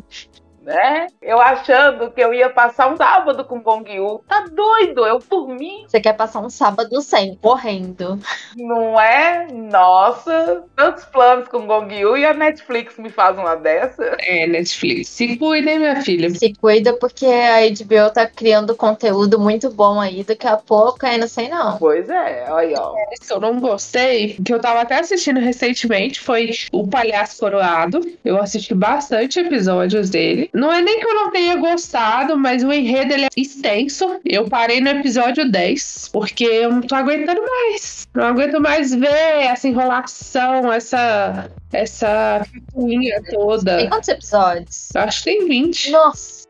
Né? 0.69 1.07
Eu 1.23 1.41
achando 1.41 2.11
que 2.11 2.21
eu 2.21 2.35
ia 2.35 2.51
passar 2.51 2.93
um 2.93 2.97
sábado 2.99 3.43
com 3.43 3.59
Bong 3.59 3.91
Yu. 3.91 4.23
Tá 4.29 4.45
doido? 4.53 5.07
Eu 5.07 5.19
por 5.19 5.49
mim, 5.49 5.87
Você 5.89 5.99
quer 5.99 6.13
passar 6.13 6.41
um 6.41 6.51
sábado 6.51 7.01
sem, 7.01 7.37
correndo. 7.37 8.19
não 8.55 9.01
é? 9.01 9.47
Nossa, 9.51 10.63
tantos 10.77 11.07
planos 11.07 11.49
com 11.49 11.67
Bong 11.67 11.95
Yu 11.95 12.19
e 12.19 12.27
a 12.27 12.35
Netflix 12.35 12.99
me 12.99 13.09
faz 13.09 13.39
uma 13.39 13.55
dessa. 13.55 14.15
É, 14.21 14.47
Netflix. 14.47 15.09
Se 15.09 15.39
cuidem, 15.39 15.79
minha 15.79 16.03
filha. 16.03 16.29
Se 16.31 16.53
cuida 16.53 16.93
porque 16.93 17.25
a 17.25 17.61
HBO 17.67 18.13
tá 18.13 18.27
criando 18.27 18.77
conteúdo 18.77 19.39
muito 19.41 19.71
bom 19.71 19.99
aí. 19.99 20.23
Daqui 20.23 20.47
a 20.47 20.59
pouco 20.59 21.07
aí 21.07 21.17
não 21.17 21.29
sei 21.29 21.49
não. 21.49 21.79
Pois 21.79 22.11
é, 22.11 22.45
olha, 22.51 22.79
ó. 22.79 22.95
Que 22.95 23.33
eu 23.33 23.41
não 23.41 23.59
gostei, 23.59 24.37
que 24.45 24.53
eu 24.53 24.61
tava 24.61 24.83
até 24.83 24.99
assistindo 24.99 25.41
recentemente, 25.41 26.21
foi 26.21 26.51
o 26.73 26.87
Palhaço 26.87 27.39
Coroado. 27.41 28.01
Eu 28.23 28.39
assisti 28.39 28.75
bastante 28.75 29.41
episódios 29.41 30.11
dele. 30.11 30.51
Não 30.59 30.73
é 30.73 30.83
nem 30.83 30.99
que 30.99 31.07
eu 31.07 31.15
não 31.15 31.31
tenha 31.31 31.55
gostado, 31.55 32.37
mas 32.37 32.65
o 32.65 32.73
enredo 32.73 33.12
ele 33.15 33.27
é 33.27 33.29
extenso. 33.37 34.21
Eu 34.25 34.49
parei 34.49 34.81
no 34.81 34.88
episódio 34.88 35.49
10, 35.49 36.11
porque 36.12 36.45
eu 36.45 36.73
não 36.73 36.81
tô 36.81 36.97
aguentando 36.97 37.41
mais. 37.41 38.09
Não 38.12 38.25
aguento 38.25 38.61
mais 38.61 38.93
ver 38.93 39.07
essa 39.07 39.69
enrolação, 39.69 40.73
essa 40.73 41.49
essa 41.73 42.45
Tem 42.75 43.23
toda. 43.31 43.88
quantos 43.88 44.09
episódios? 44.09 44.88
Eu 44.93 45.03
Acho 45.03 45.23
que 45.23 45.31
tem 45.31 45.47
20. 45.47 45.91
Nossa. 45.93 46.49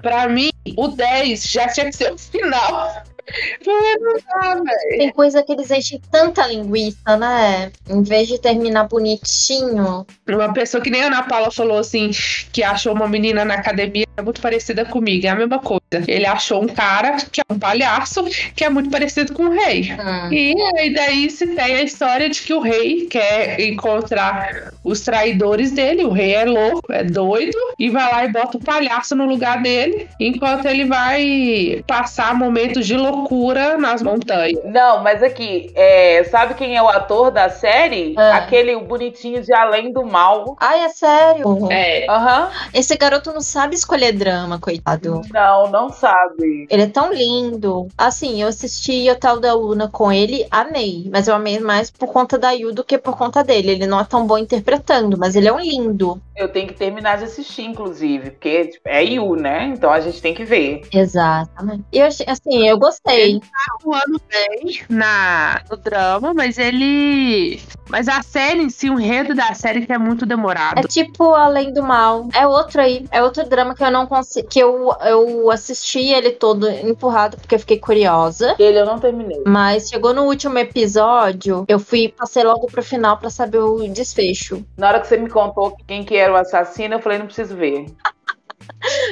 Pra 0.00 0.28
mim, 0.28 0.50
o 0.76 0.86
10 0.86 1.42
já 1.42 1.66
tinha 1.66 1.86
que 1.86 1.96
ser 1.96 2.12
o 2.12 2.18
final. 2.18 3.02
Porque 3.24 3.98
não 4.00 4.14
dá, 4.14 4.54
velho. 4.54 4.98
Tem 4.98 5.12
coisa 5.12 5.42
que 5.42 5.52
eles 5.52 5.70
enchem 5.70 6.00
tanta 6.10 6.46
linguiça, 6.46 7.16
né? 7.16 7.70
Em 7.88 8.02
vez 8.02 8.28
de 8.28 8.38
terminar 8.38 8.88
bonitinho. 8.88 10.06
Uma 10.28 10.52
pessoa 10.52 10.82
que 10.82 10.90
nem 10.90 11.02
a 11.02 11.06
Ana 11.06 11.22
Paula 11.22 11.50
falou 11.50 11.78
assim, 11.78 12.10
que 12.52 12.62
achou 12.62 12.92
uma 12.92 13.08
menina 13.08 13.44
na 13.44 13.54
academia 13.54 14.06
é 14.16 14.22
muito 14.22 14.40
parecida 14.40 14.84
comigo, 14.84 15.26
é 15.26 15.30
a 15.30 15.34
mesma 15.34 15.58
coisa. 15.58 15.82
Ele 16.06 16.26
achou 16.26 16.62
um 16.62 16.68
cara 16.68 17.16
que 17.30 17.40
é 17.40 17.44
um 17.50 17.58
palhaço, 17.58 18.24
que 18.54 18.64
é 18.64 18.68
muito 18.68 18.90
parecido 18.90 19.32
com 19.32 19.44
o 19.44 19.50
rei. 19.50 19.92
Hum. 19.92 20.32
E 20.32 20.54
aí 20.76 20.92
daí 20.92 21.30
se 21.30 21.46
tem 21.46 21.74
a 21.76 21.82
história 21.82 22.28
de 22.28 22.42
que 22.42 22.52
o 22.52 22.60
rei 22.60 23.06
quer 23.06 23.60
encontrar 23.60 24.72
os 24.84 25.00
traidores 25.00 25.70
dele. 25.72 26.04
O 26.04 26.10
rei 26.10 26.34
é 26.34 26.44
louco, 26.44 26.92
é 26.92 27.04
doido, 27.04 27.56
e 27.78 27.88
vai 27.88 28.10
lá 28.10 28.24
e 28.24 28.32
bota 28.32 28.58
o 28.58 28.64
palhaço 28.64 29.14
no 29.14 29.26
lugar 29.26 29.62
dele, 29.62 30.08
enquanto 30.20 30.66
ele 30.66 30.84
vai 30.84 31.82
passar 31.86 32.34
momentos 32.34 32.86
de 32.86 32.96
loucura 32.96 33.78
nas 33.78 34.02
montanhas. 34.02 34.58
Não, 34.64 35.02
mas 35.02 35.22
aqui, 35.22 35.70
é, 35.74 36.24
sabe 36.24 36.54
quem 36.54 36.76
é 36.76 36.82
o 36.82 36.88
ator 36.88 37.30
da 37.30 37.48
série? 37.48 38.14
É. 38.18 38.32
Aquele 38.32 38.74
o 38.74 38.80
bonitinho 38.80 39.42
de 39.42 39.52
Além 39.54 39.92
do 39.92 40.04
Mal. 40.04 40.56
Ai, 40.60 40.80
é 40.84 40.88
sério? 40.88 41.68
É, 41.70 42.06
Aham. 42.08 42.50
Esse 42.74 42.96
garoto 42.96 43.32
não 43.32 43.40
sabe 43.40 43.74
escolher 43.74 44.11
drama, 44.12 44.58
coitado. 44.58 45.22
Não, 45.32 45.70
não 45.70 45.90
sabe. 45.90 46.66
Ele 46.70 46.82
é 46.82 46.86
tão 46.86 47.12
lindo. 47.12 47.88
Assim, 47.96 48.42
eu 48.42 48.48
assisti 48.48 49.10
o 49.10 49.16
tal 49.16 49.40
da 49.40 49.54
Luna 49.54 49.88
com 49.88 50.12
ele, 50.12 50.46
amei. 50.50 51.08
Mas 51.10 51.28
eu 51.28 51.34
amei 51.34 51.58
mais 51.60 51.90
por 51.90 52.12
conta 52.12 52.38
da 52.38 52.52
Yu 52.52 52.72
do 52.72 52.84
que 52.84 52.98
por 52.98 53.16
conta 53.16 53.42
dele. 53.42 53.72
Ele 53.72 53.86
não 53.86 54.00
é 54.00 54.04
tão 54.04 54.26
bom 54.26 54.38
interpretando, 54.38 55.18
mas 55.18 55.36
ele 55.36 55.48
é 55.48 55.52
um 55.52 55.60
lindo. 55.60 56.20
Eu 56.36 56.48
tenho 56.48 56.68
que 56.68 56.74
terminar 56.74 57.18
de 57.18 57.24
assistir, 57.24 57.62
inclusive, 57.62 58.30
porque 58.30 58.66
tipo, 58.66 58.88
é 58.88 59.04
Yu, 59.04 59.36
né? 59.36 59.66
Então 59.66 59.90
a 59.90 60.00
gente 60.00 60.20
tem 60.20 60.34
que 60.34 60.44
ver. 60.44 60.82
Exatamente. 60.92 61.84
E 61.92 61.98
eu 61.98 62.06
achei, 62.06 62.26
assim, 62.28 62.68
eu 62.68 62.78
gostei. 62.78 63.40
o 63.84 63.94
ano 63.94 64.20
bem 64.28 64.80
na, 64.88 65.62
no 65.70 65.76
drama, 65.76 66.32
mas 66.34 66.58
ele. 66.58 67.60
Mas 67.88 68.08
a 68.08 68.22
série 68.22 68.62
em 68.62 68.70
si, 68.70 68.88
o 68.88 68.98
enredo 68.98 69.34
da 69.34 69.52
série 69.54 69.84
que 69.86 69.92
é 69.92 69.98
muito 69.98 70.24
É 70.24 70.28
demorado. 70.28 70.88
tipo 70.88 71.34
Além 71.34 71.72
do 71.72 71.82
Mal. 71.82 72.28
É 72.34 72.46
outro 72.46 72.80
aí. 72.80 73.06
É 73.10 73.22
outro 73.22 73.48
drama 73.48 73.74
que 73.74 73.84
eu 73.84 73.90
não 73.90 74.06
consigo. 74.06 74.48
Que 74.48 74.60
eu, 74.60 74.94
eu 75.04 75.50
assisti 75.50 76.00
ele 76.08 76.30
todo 76.30 76.68
empurrado 76.68 77.36
porque 77.36 77.54
eu 77.54 77.58
fiquei 77.58 77.78
curiosa. 77.78 78.54
Ele 78.58 78.78
eu 78.78 78.86
não 78.86 78.98
terminei. 78.98 79.42
Mas 79.46 79.88
chegou 79.88 80.14
no 80.14 80.24
último 80.24 80.58
episódio, 80.58 81.64
eu 81.68 81.78
fui, 81.78 82.08
passei 82.16 82.42
logo 82.42 82.66
pro 82.66 82.82
final 82.82 83.18
pra 83.18 83.30
saber 83.30 83.58
o 83.58 83.86
desfecho. 83.88 84.64
Na 84.76 84.88
hora 84.88 85.00
que 85.00 85.06
você 85.06 85.16
me 85.16 85.28
contou 85.28 85.76
quem 85.86 86.04
que 86.04 86.16
era 86.16 86.32
o 86.32 86.36
assassino, 86.36 86.94
eu 86.94 87.00
falei, 87.00 87.18
não 87.18 87.26
preciso 87.26 87.54
ver. 87.56 87.86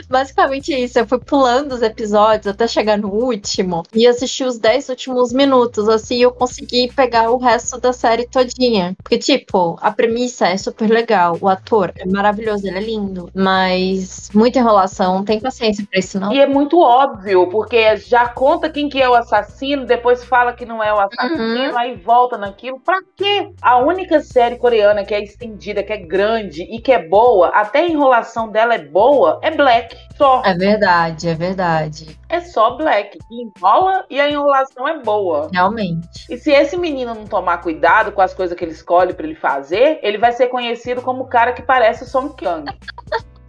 Basicamente 0.09 0.73
isso, 0.73 0.99
eu 0.99 1.07
fui 1.07 1.19
pulando 1.19 1.73
os 1.73 1.83
episódios 1.83 2.47
até 2.47 2.67
chegar 2.67 2.99
no 2.99 3.09
último 3.09 3.83
e 3.95 4.07
assisti 4.07 4.45
os 4.45 4.59
10 4.59 4.89
últimos 4.89 5.33
minutos, 5.33 5.89
assim 5.89 6.17
eu 6.19 6.33
consegui 6.33 6.91
pegar 6.95 7.31
o 7.31 7.39
resto 7.39 7.81
da 7.81 7.93
série 7.93 8.27
todinha. 8.27 8.95
Porque, 9.03 9.19
tipo, 9.19 9.79
a 9.81 9.91
premissa 9.91 10.49
é 10.49 10.57
super 10.57 10.89
legal, 10.89 11.37
o 11.41 11.49
ator 11.49 11.93
é 11.97 12.07
maravilhoso, 12.07 12.67
ele 12.67 12.79
é 12.79 12.81
lindo, 12.81 13.31
mas 13.35 14.31
muita 14.35 14.59
enrolação, 14.59 15.15
não 15.15 15.25
tem 15.25 15.41
paciência 15.41 15.87
pra 15.89 15.99
isso 15.99 16.19
não. 16.19 16.33
E 16.33 16.41
é 16.41 16.47
muito 16.47 16.79
óbvio, 16.81 17.49
porque 17.49 17.97
já 17.97 18.29
conta 18.29 18.71
quem 18.71 18.89
que 18.89 19.01
é 19.01 19.09
o 19.09 19.15
assassino, 19.15 19.87
depois 19.87 20.25
fala 20.25 20.53
que 20.53 20.65
não 20.65 20.83
é 20.83 20.93
o 20.93 20.99
assassino, 20.99 21.77
aí 21.77 21.95
volta 21.97 22.37
naquilo. 22.37 22.81
Pra 22.81 23.01
quê? 23.17 23.51
A 23.63 23.79
única 23.79 24.21
série 24.21 24.57
coreana 24.57 25.05
que 25.05 25.15
é 25.15 25.23
estendida, 25.23 25.83
que 25.83 25.93
é 25.93 25.97
grande 25.97 26.63
e 26.63 26.81
que 26.81 26.93
é 26.93 27.07
boa, 27.07 27.49
até 27.49 27.81
a 27.81 27.89
enrolação 27.89 28.49
dela 28.49 28.75
é 28.75 28.79
boa, 28.79 29.39
é 29.43 29.51
Black. 29.51 29.90
Só. 30.17 30.43
É 30.45 30.55
verdade, 30.55 31.29
é 31.29 31.35
verdade. 31.35 32.19
É 32.29 32.41
só 32.41 32.77
Black. 32.77 33.19
Enrola 33.31 34.05
e 34.11 34.21
a 34.21 34.31
enrolação 34.31 34.87
é 34.87 34.99
boa. 35.03 35.49
Realmente. 35.53 36.27
E 36.29 36.37
se 36.37 36.51
esse 36.51 36.77
menino 36.77 37.15
não 37.15 37.25
tomar 37.25 37.59
cuidado 37.59 38.13
com 38.13 38.21
as 38.21 38.35
coisas 38.35 38.57
que 38.57 38.63
ele 38.65 38.73
escolhe 38.73 39.15
pra 39.15 39.27
ele 39.27 39.35
fazer, 39.35 39.99
ele 40.03 40.19
vai 40.19 40.33
ser 40.33 40.49
conhecido 40.49 41.01
como 41.01 41.23
o 41.23 41.29
cara 41.29 41.53
que 41.53 41.63
parece 41.63 42.05
o 42.05 42.07
Song 42.07 42.35
Kyung. 42.37 42.65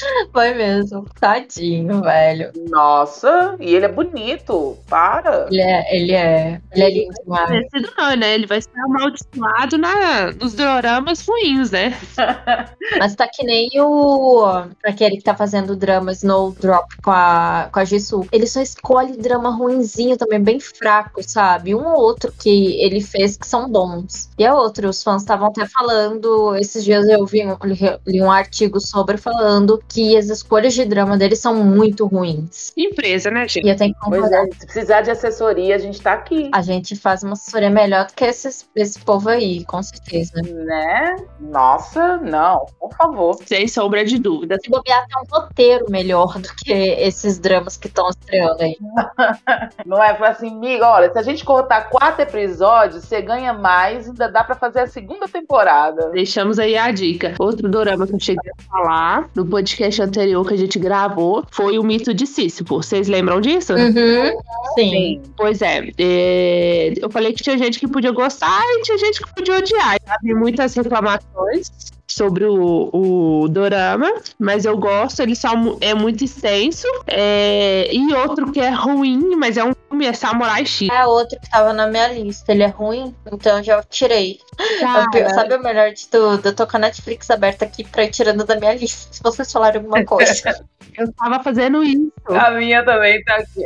Foi 0.31 0.53
mesmo. 0.53 1.05
Tadinho, 1.19 2.01
velho. 2.01 2.51
Nossa, 2.69 3.55
e 3.59 3.75
ele 3.75 3.85
é 3.85 3.91
bonito. 3.91 4.77
Para. 4.87 5.47
Ele 5.49 5.61
é, 5.61 5.95
ele 5.95 6.11
é, 6.13 6.61
ele 6.71 6.83
é 6.83 6.89
lindo 6.89 7.13
demais. 7.23 7.67
Não, 7.97 8.15
né? 8.15 8.33
Ele 8.33 8.47
vai 8.47 8.61
ser 8.61 8.69
amaldiçoado 8.79 9.77
na, 9.77 10.31
nos 10.31 10.53
doramas 10.53 11.25
ruins, 11.25 11.71
né? 11.71 11.97
Mas 12.99 13.15
tá 13.15 13.27
que 13.27 13.43
nem 13.43 13.69
o. 13.79 14.45
Aquele 14.85 15.17
que 15.17 15.23
tá 15.23 15.35
fazendo 15.35 15.71
o 15.71 15.75
drama 15.75 16.11
Snowdrop 16.11 16.87
com 17.03 17.11
a, 17.11 17.69
com 17.71 17.79
a 17.79 17.85
Jisoo. 17.85 18.27
Ele 18.31 18.47
só 18.47 18.61
escolhe 18.61 19.17
drama 19.17 19.49
ruinzinho 19.49 20.17
também, 20.17 20.41
bem 20.41 20.59
fraco, 20.59 21.21
sabe? 21.23 21.75
Um 21.75 21.85
ou 21.85 22.01
outro 22.01 22.33
que 22.37 22.81
ele 22.81 23.01
fez 23.01 23.37
que 23.37 23.47
são 23.47 23.69
bons. 23.69 24.29
E 24.37 24.43
é 24.43 24.53
outro, 24.53 24.89
os 24.89 25.03
fãs 25.03 25.21
estavam 25.21 25.47
até 25.47 25.65
falando. 25.67 26.55
Esses 26.55 26.83
dias 26.83 27.07
eu 27.07 27.25
vi 27.25 27.45
um, 27.45 27.57
li, 27.63 27.79
li 28.07 28.21
um 28.21 28.31
artigo 28.31 28.79
sobre 28.79 29.17
falando 29.17 29.81
que 29.91 30.15
as 30.17 30.29
escolhas 30.29 30.73
de 30.73 30.85
drama 30.85 31.17
dele 31.17 31.35
são 31.35 31.55
muito 31.55 32.05
ruins. 32.07 32.71
Empresa, 32.77 33.29
né, 33.29 33.47
gente? 33.47 33.65
E 33.65 33.69
eu 33.69 33.75
tenho 33.75 33.93
que 33.93 33.99
Pois 34.01 34.21
concordar. 34.21 34.45
é, 34.47 34.51
se 34.51 34.65
precisar 34.65 35.01
de 35.01 35.11
assessoria, 35.11 35.75
a 35.75 35.79
gente 35.79 36.01
tá 36.01 36.13
aqui. 36.13 36.49
A 36.53 36.61
gente 36.61 36.95
faz 36.95 37.23
uma 37.23 37.33
assessoria 37.33 37.69
melhor 37.69 38.07
do 38.07 38.13
que 38.13 38.23
esses, 38.23 38.67
esse 38.75 38.99
povo 38.99 39.29
aí, 39.29 39.65
com 39.65 39.81
certeza. 39.83 40.41
Né? 40.41 41.15
Nossa, 41.39 42.17
não, 42.17 42.65
por 42.79 42.93
favor. 42.95 43.37
Sem 43.45 43.67
sombra 43.67 44.05
de 44.05 44.17
dúvida. 44.17 44.57
Se 44.63 44.69
bobear, 44.69 45.05
tem 45.07 45.17
um 45.21 45.35
roteiro 45.35 45.85
melhor 45.89 46.39
do 46.39 46.49
que 46.55 46.71
esses 46.71 47.37
dramas 47.39 47.75
que 47.77 47.87
estão 47.87 48.09
estreando 48.09 48.61
aí. 48.61 48.77
Não 49.85 50.01
é 50.01 50.15
Fala 50.15 50.29
assim, 50.29 50.49
amiga, 50.49 50.87
olha, 50.87 51.11
se 51.11 51.17
a 51.17 51.23
gente 51.23 51.43
cortar 51.43 51.89
quatro 51.89 52.21
episódios, 52.21 53.03
você 53.03 53.21
ganha 53.21 53.53
mais, 53.53 54.07
ainda 54.07 54.29
dá 54.29 54.43
pra 54.43 54.55
fazer 54.55 54.81
a 54.81 54.87
segunda 54.87 55.27
temporada. 55.27 56.09
Deixamos 56.11 56.59
aí 56.59 56.77
a 56.77 56.91
dica. 56.91 57.33
Outro 57.39 57.67
dorama 57.69 58.05
que 58.05 58.13
eu 58.13 58.19
cheguei 58.19 58.51
a 58.51 58.63
falar 58.63 59.29
no 59.35 59.45
podcast 59.45 59.80
anterior 60.03 60.47
que 60.47 60.53
a 60.53 60.57
gente 60.57 60.77
gravou 60.79 61.45
foi 61.51 61.77
o 61.77 61.83
mito 61.83 62.13
de 62.13 62.25
Sísifo. 62.25 62.77
Vocês 62.77 63.07
lembram 63.07 63.41
disso? 63.41 63.73
Uhum. 63.73 64.37
Sim. 64.75 65.21
Pois 65.35 65.61
é, 65.61 65.89
é, 65.97 66.93
eu 66.97 67.09
falei 67.09 67.33
que 67.33 67.43
tinha 67.43 67.57
gente 67.57 67.79
que 67.79 67.87
podia 67.87 68.11
gostar 68.11 68.61
e 68.63 68.81
tinha 68.83 68.97
gente 68.97 69.21
que 69.21 69.33
podia 69.33 69.57
odiar. 69.57 69.97
Vi 70.23 70.33
muitas 70.33 70.73
reclamações 70.75 71.71
sobre 72.13 72.45
o, 72.45 72.89
o 72.93 73.47
dorama, 73.49 74.11
mas 74.39 74.65
eu 74.65 74.77
gosto, 74.77 75.21
ele 75.21 75.35
só 75.35 75.49
é 75.81 75.93
muito 75.93 76.23
extenso. 76.23 76.87
É, 77.07 77.89
e 77.93 78.13
outro 78.13 78.51
que 78.51 78.59
é 78.59 78.69
ruim, 78.69 79.35
mas 79.35 79.57
é 79.57 79.63
um 79.63 79.73
filme, 79.89 80.05
é 80.05 80.13
Samurai 80.13 80.65
X. 80.65 80.89
É 80.91 81.05
outro 81.05 81.39
que 81.39 81.49
tava 81.49 81.73
na 81.73 81.87
minha 81.87 82.07
lista. 82.09 82.51
Ele 82.51 82.63
é 82.63 82.67
ruim, 82.67 83.15
então 83.31 83.57
eu 83.57 83.63
já 83.63 83.83
tirei. 83.83 84.39
Eu 84.59 85.11
pe- 85.11 85.29
sabe 85.33 85.55
o 85.55 85.61
melhor 85.63 85.91
de 85.91 86.07
tudo? 86.07 86.47
Eu 86.47 86.55
tô 86.55 86.65
com 86.67 86.77
a 86.77 86.79
Netflix 86.81 87.29
aberta 87.29 87.65
aqui 87.65 87.83
pra 87.83 88.03
ir 88.03 88.09
tirando 88.11 88.43
da 88.45 88.55
minha 88.55 88.73
lista. 88.75 89.07
Se 89.13 89.21
vocês 89.23 89.51
falarem 89.51 89.77
alguma 89.81 90.03
coisa. 90.05 90.65
Eu 90.97 91.11
tava 91.13 91.41
fazendo 91.43 91.81
isso. 91.83 92.11
A 92.27 92.51
minha 92.51 92.83
também 92.83 93.23
tá 93.23 93.35
aqui. 93.35 93.65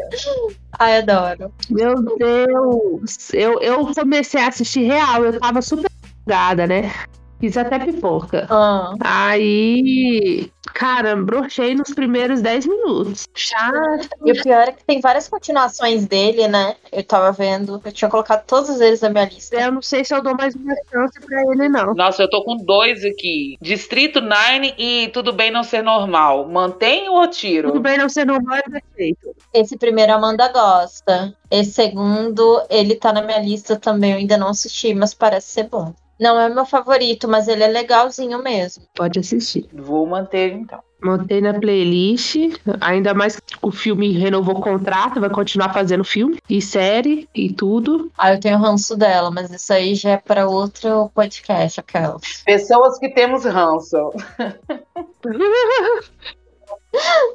Ai, 0.78 0.98
adoro. 0.98 1.52
Meu 1.70 1.96
Deus. 2.18 3.34
Eu, 3.34 3.60
eu 3.62 3.88
comecei 3.94 4.42
a 4.42 4.48
assistir 4.50 4.84
real, 4.84 5.24
eu 5.26 5.40
tava 5.40 5.62
super 5.62 5.90
empolgada, 6.20 6.68
né? 6.68 6.92
Fiz 7.40 7.58
até 7.58 7.80
pipoca. 7.80 8.48
Ah. 8.50 8.94
Aí, 9.02 10.50
cara, 10.74 11.16
brochei 11.16 11.76
nos 11.76 11.94
primeiros 11.94 12.42
10 12.42 12.66
minutos. 12.66 13.28
Chato. 13.36 14.10
E 14.26 14.32
o 14.32 14.42
pior 14.42 14.70
é 14.70 14.72
que 14.72 14.84
tem 14.86 15.02
várias 15.02 15.28
continuações 15.28 16.06
dele, 16.06 16.48
né? 16.48 16.76
Eu 16.92 17.04
tava 17.04 17.32
vendo. 17.32 17.82
Eu 17.84 17.92
tinha 17.92 18.10
colocado 18.10 18.46
todos 18.46 18.80
eles 18.80 19.02
na 19.02 19.10
minha 19.10 19.26
lista. 19.26 19.56
Eu 19.58 19.72
não 19.72 19.82
sei 19.82 20.06
se 20.06 20.16
eu 20.16 20.24
dou 20.24 20.36
mais 20.36 20.56
uma 20.56 20.74
chance 20.90 21.20
pra 21.20 21.42
ele, 21.52 21.68
não. 21.68 21.94
Nossa, 21.94 22.24
eu 22.24 22.30
tô 22.30 22.44
com 22.44 22.56
dois 22.56 23.04
aqui. 23.04 23.58
Distrito 23.62 24.22
9 24.22 24.74
e 24.78 25.10
Tudo 25.10 25.34
Bem 25.34 25.52
Não 25.52 25.64
Ser 25.64 25.84
Normal. 25.84 26.48
Mantém 26.48 27.10
ou 27.10 27.28
tiro? 27.28 27.68
Tudo 27.68 27.82
bem 27.82 27.98
não 27.98 28.08
ser 28.08 28.26
normal 28.26 28.58
é 28.58 28.70
perfeito. 28.70 29.36
Esse 29.54 29.78
primeiro 29.78 30.14
a 30.14 30.16
Amanda 30.16 30.48
gosta. 30.52 31.36
Esse 31.52 31.72
segundo, 31.72 32.64
ele 32.70 32.96
tá 32.96 33.12
na 33.12 33.22
minha 33.22 33.40
lista 33.40 33.76
também. 33.76 34.12
Eu 34.12 34.18
ainda 34.18 34.38
não 34.38 34.50
assisti, 34.50 34.94
mas 34.94 35.14
parece 35.14 35.48
ser 35.48 35.64
bom. 35.64 35.94
Não 36.20 36.40
é 36.40 36.50
meu 36.50 36.66
favorito, 36.66 37.28
mas 37.28 37.48
ele 37.48 37.64
é 37.64 37.68
legalzinho 37.68 38.42
mesmo. 38.42 38.84
Pode 38.96 39.20
assistir. 39.20 39.68
Vou 39.74 40.06
manter 40.08 40.54
então. 40.54 40.80
Montei 41.04 41.42
na 41.42 41.54
playlist. 41.54 42.36
Ainda 42.82 43.14
mais 43.14 43.40
que 43.40 43.56
o 43.62 43.70
filme 43.70 44.12
renovou 44.18 44.58
o 44.58 44.62
contrato, 44.62 45.20
vai 45.20 45.30
continuar 45.30 45.74
fazendo 45.74 46.04
filme 46.04 46.40
e 46.50 46.62
série 46.62 47.30
e 47.36 47.54
tudo. 47.54 48.12
Ah, 48.18 48.34
eu 48.34 48.40
tenho 48.40 48.58
ranço 48.58 48.96
dela, 48.96 49.30
mas 49.30 49.52
isso 49.52 49.72
aí 49.72 49.94
já 49.94 50.12
é 50.12 50.18
pra 50.18 50.48
outro 50.48 51.10
podcast, 51.14 51.80
aquela. 51.80 52.18
Pessoas 52.46 52.98
que 52.98 53.10
temos 53.10 53.46
ranço. 53.46 53.98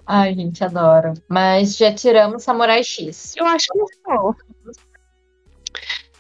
Ai, 0.07 0.35
gente, 0.35 0.65
adoro. 0.65 1.15
Mas 1.29 1.77
já 1.77 1.93
tiramos 1.93 2.43
Samurai 2.43 2.83
X. 2.83 3.35
Eu 3.37 3.47
acho 3.47 3.67
que 3.71 3.79
não. 4.09 4.35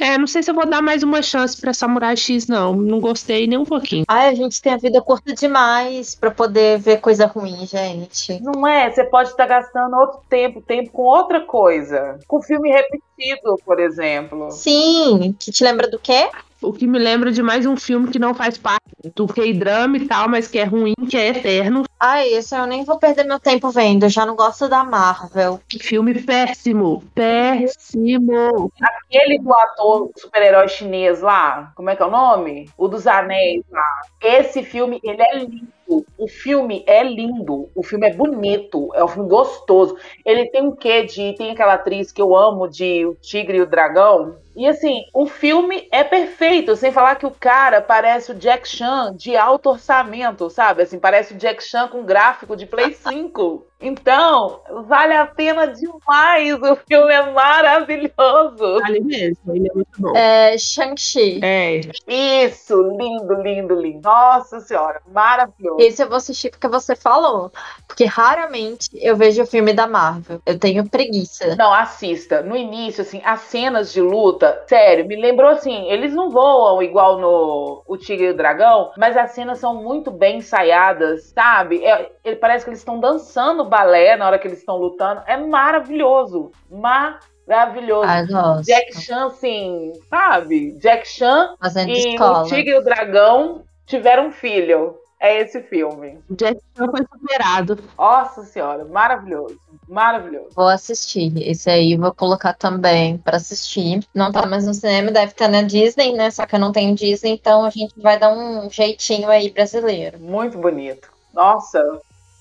É, 0.00 0.16
não 0.16 0.26
sei 0.26 0.42
se 0.42 0.50
eu 0.50 0.54
vou 0.54 0.66
dar 0.66 0.80
mais 0.80 1.02
uma 1.02 1.20
chance 1.20 1.60
pra 1.60 1.74
Samurai 1.74 2.16
X, 2.16 2.46
não. 2.46 2.74
Não 2.74 2.98
gostei 3.00 3.46
nem 3.46 3.58
um 3.58 3.66
pouquinho. 3.66 4.04
Ai, 4.08 4.30
a 4.30 4.34
gente 4.34 4.60
tem 4.60 4.72
a 4.72 4.78
vida 4.78 5.00
curta 5.02 5.34
demais 5.34 6.14
pra 6.14 6.30
poder 6.30 6.78
ver 6.78 7.00
coisa 7.00 7.26
ruim, 7.26 7.66
gente. 7.66 8.40
Não 8.42 8.66
é? 8.66 8.90
Você 8.90 9.04
pode 9.04 9.28
estar 9.28 9.46
gastando 9.46 9.94
outro 9.94 10.20
tempo, 10.28 10.62
tempo 10.62 10.90
com 10.90 11.02
outra 11.02 11.42
coisa. 11.42 12.18
Com 12.26 12.40
filme 12.40 12.70
repetido, 12.70 13.56
por 13.64 13.78
exemplo. 13.78 14.50
Sim, 14.50 15.36
que 15.38 15.52
te 15.52 15.62
lembra 15.62 15.86
do 15.86 15.98
quê? 15.98 16.30
O 16.62 16.72
que 16.72 16.86
me 16.86 16.98
lembra 16.98 17.32
de 17.32 17.42
mais 17.42 17.64
um 17.64 17.76
filme 17.76 18.08
que 18.08 18.18
não 18.18 18.34
faz 18.34 18.58
parte 18.58 18.80
do 19.14 19.26
K-drama 19.26 19.96
e 19.96 20.06
tal, 20.06 20.28
mas 20.28 20.46
que 20.46 20.58
é 20.58 20.64
ruim, 20.64 20.94
que 21.08 21.16
é 21.16 21.28
eterno. 21.28 21.84
Ai, 21.98 22.28
esse 22.34 22.54
eu 22.54 22.66
nem 22.66 22.84
vou 22.84 22.98
perder 22.98 23.24
meu 23.24 23.40
tempo 23.40 23.70
vendo. 23.70 24.04
Eu 24.04 24.10
já 24.10 24.26
não 24.26 24.36
gosto 24.36 24.68
da 24.68 24.84
Marvel. 24.84 25.60
Filme 25.80 26.20
péssimo. 26.22 27.02
Péssimo. 27.14 28.70
Aquele 28.82 29.38
do 29.38 29.54
ator 29.54 30.10
super-herói 30.16 30.68
chinês 30.68 31.22
lá, 31.22 31.72
como 31.74 31.88
é 31.88 31.96
que 31.96 32.02
é 32.02 32.06
o 32.06 32.10
nome? 32.10 32.68
O 32.76 32.88
dos 32.88 33.06
anéis 33.06 33.62
lá. 33.70 34.02
Esse 34.22 34.62
filme, 34.62 35.00
ele 35.02 35.22
é 35.22 35.38
lindo. 35.38 35.79
O 36.16 36.28
filme 36.28 36.84
é 36.86 37.02
lindo, 37.02 37.68
o 37.74 37.82
filme 37.82 38.06
é 38.06 38.14
bonito, 38.14 38.88
é 38.94 39.02
um 39.02 39.08
filme 39.08 39.28
gostoso. 39.28 39.96
Ele 40.24 40.46
tem 40.50 40.62
um 40.62 40.74
quê 40.76 41.02
de. 41.04 41.34
Tem 41.36 41.50
aquela 41.50 41.74
atriz 41.74 42.12
que 42.12 42.22
eu 42.22 42.36
amo 42.36 42.68
de 42.68 43.04
O 43.06 43.14
Tigre 43.14 43.58
e 43.58 43.60
o 43.62 43.66
Dragão. 43.66 44.36
E 44.54 44.66
assim, 44.66 45.04
o 45.14 45.26
filme 45.26 45.88
é 45.90 46.04
perfeito, 46.04 46.76
sem 46.76 46.92
falar 46.92 47.16
que 47.16 47.26
o 47.26 47.30
cara 47.30 47.80
parece 47.80 48.32
o 48.32 48.34
Jack 48.34 48.68
Chan 48.68 49.14
de 49.16 49.36
alto 49.36 49.70
orçamento, 49.70 50.50
sabe? 50.50 50.82
Assim, 50.82 50.98
parece 50.98 51.34
o 51.34 51.36
Jack 51.36 51.62
Chan 51.62 51.88
com 51.88 52.04
gráfico 52.04 52.56
de 52.56 52.66
Play 52.66 52.92
5. 52.94 53.66
Então, 53.80 54.60
vale 54.86 55.14
a 55.14 55.26
pena 55.26 55.66
demais. 55.66 56.60
O 56.62 56.76
filme 56.76 57.12
é 57.12 57.30
maravilhoso. 57.32 58.80
Ali 58.84 59.00
mesmo, 59.00 59.56
ele 59.56 59.68
é 59.68 59.74
muito 59.74 59.90
bom. 59.98 60.16
É 60.16 60.56
Shang-Chi. 60.58 61.40
É, 61.42 61.80
Isso, 62.06 62.74
lindo, 62.98 63.34
lindo, 63.42 63.74
lindo. 63.74 64.00
Nossa 64.02 64.60
senhora, 64.60 65.00
maravilhoso. 65.06 65.80
Esse 65.80 66.02
eu 66.02 66.08
vou 66.08 66.16
assistir 66.16 66.50
porque 66.50 66.68
você 66.68 66.94
falou. 66.94 67.50
Porque 67.86 68.04
raramente 68.04 68.90
eu 68.94 69.16
vejo 69.16 69.46
filme 69.46 69.72
da 69.72 69.86
Marvel. 69.86 70.40
Eu 70.44 70.58
tenho 70.58 70.88
preguiça. 70.88 71.56
Não, 71.56 71.72
assista. 71.72 72.42
No 72.42 72.56
início, 72.56 73.02
assim, 73.02 73.20
as 73.24 73.40
cenas 73.42 73.92
de 73.92 74.00
luta, 74.00 74.62
sério, 74.66 75.06
me 75.06 75.16
lembrou 75.16 75.48
assim, 75.48 75.90
eles 75.90 76.12
não 76.12 76.30
voam 76.30 76.82
igual 76.82 77.18
no 77.18 77.82
O 77.86 77.96
Tigre 77.96 78.26
e 78.26 78.30
o 78.30 78.36
Dragão, 78.36 78.92
mas 78.96 79.16
as 79.16 79.32
cenas 79.32 79.58
são 79.58 79.74
muito 79.82 80.10
bem 80.10 80.38
ensaiadas, 80.38 81.32
sabe? 81.34 81.84
É, 81.84 82.10
ele 82.24 82.36
parece 82.36 82.64
que 82.64 82.70
eles 82.70 82.80
estão 82.80 83.00
dançando 83.00 83.64
balé 83.70 84.16
na 84.16 84.26
hora 84.26 84.38
que 84.38 84.46
eles 84.46 84.58
estão 84.58 84.76
lutando. 84.76 85.22
É 85.26 85.36
maravilhoso. 85.36 86.50
Maravilhoso. 86.70 88.08
Ai, 88.08 88.26
gosto. 88.26 88.66
Jack 88.66 89.00
Chan, 89.00 89.26
assim, 89.26 89.92
sabe? 90.10 90.72
Jack 90.72 91.08
Chan 91.08 91.54
Fazendo 91.58 91.90
e 91.90 92.12
escola. 92.12 92.42
o 92.42 92.46
Tigre 92.46 92.70
e 92.74 92.78
o 92.78 92.84
Dragão 92.84 93.62
tiveram 93.86 94.26
um 94.26 94.32
filho. 94.32 94.96
É 95.22 95.38
esse 95.38 95.60
filme. 95.64 96.18
Jack 96.30 96.58
Chan 96.76 96.86
foi 96.90 97.00
superado. 97.12 97.78
Nossa 97.98 98.42
senhora, 98.42 98.86
maravilhoso. 98.86 99.58
Maravilhoso. 99.86 100.48
Vou 100.54 100.68
assistir. 100.68 101.30
Esse 101.46 101.68
aí 101.68 101.94
vou 101.96 102.14
colocar 102.14 102.54
também 102.54 103.18
pra 103.18 103.36
assistir. 103.36 104.00
Não 104.14 104.32
tá 104.32 104.46
mais 104.46 104.66
no 104.66 104.72
cinema, 104.72 105.10
deve 105.10 105.32
estar 105.32 105.48
na 105.48 105.60
Disney, 105.60 106.14
né? 106.14 106.30
Só 106.30 106.46
que 106.46 106.54
eu 106.54 106.58
não 106.60 106.72
tenho 106.72 106.94
Disney, 106.94 107.32
então 107.32 107.64
a 107.66 107.70
gente 107.70 107.92
vai 108.00 108.18
dar 108.18 108.32
um 108.32 108.70
jeitinho 108.70 109.28
aí 109.28 109.50
brasileiro. 109.50 110.18
Muito 110.18 110.56
bonito. 110.56 111.10
Nossa, 111.34 111.78
o 111.82 112.00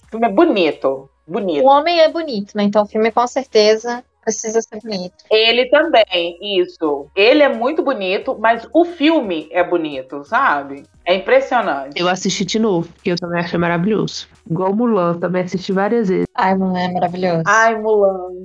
filme 0.10 0.28
é 0.28 0.32
bonito. 0.32 1.10
Bonito. 1.30 1.64
O 1.64 1.68
homem 1.68 2.00
é 2.00 2.10
bonito, 2.10 2.56
né? 2.56 2.64
Então 2.64 2.84
o 2.84 2.88
filme 2.88 3.12
com 3.12 3.28
certeza 3.28 4.04
precisa 4.24 4.62
ser 4.62 4.80
bonito. 4.82 5.16
Ele 5.32 5.70
também, 5.70 6.38
isso. 6.42 7.08
Ele 7.16 7.42
é 7.42 7.50
muito 7.50 7.82
bonito, 7.84 8.38
mas 8.40 8.68
o 8.74 8.86
filme 8.86 9.48
é 9.52 9.64
bonito, 9.64 10.24
sabe? 10.24 10.84
É 11.06 11.16
impressionante. 11.16 12.00
Eu 12.00 12.08
assisti 12.08 12.46
de 12.46 12.60
novo, 12.60 12.88
porque 12.94 13.12
eu 13.12 13.16
também 13.16 13.40
achei 13.40 13.58
maravilhoso. 13.58 14.28
Igual 14.50 14.76
Mulan, 14.76 15.20
também 15.20 15.44
assisti 15.44 15.72
várias 15.72 16.10
vezes. 16.10 16.28
Ai, 16.36 16.56
mulher, 16.56 16.90
é 16.90 16.94
maravilhoso. 16.94 17.44
Ai, 17.46 17.76
Mulan. 17.80 18.42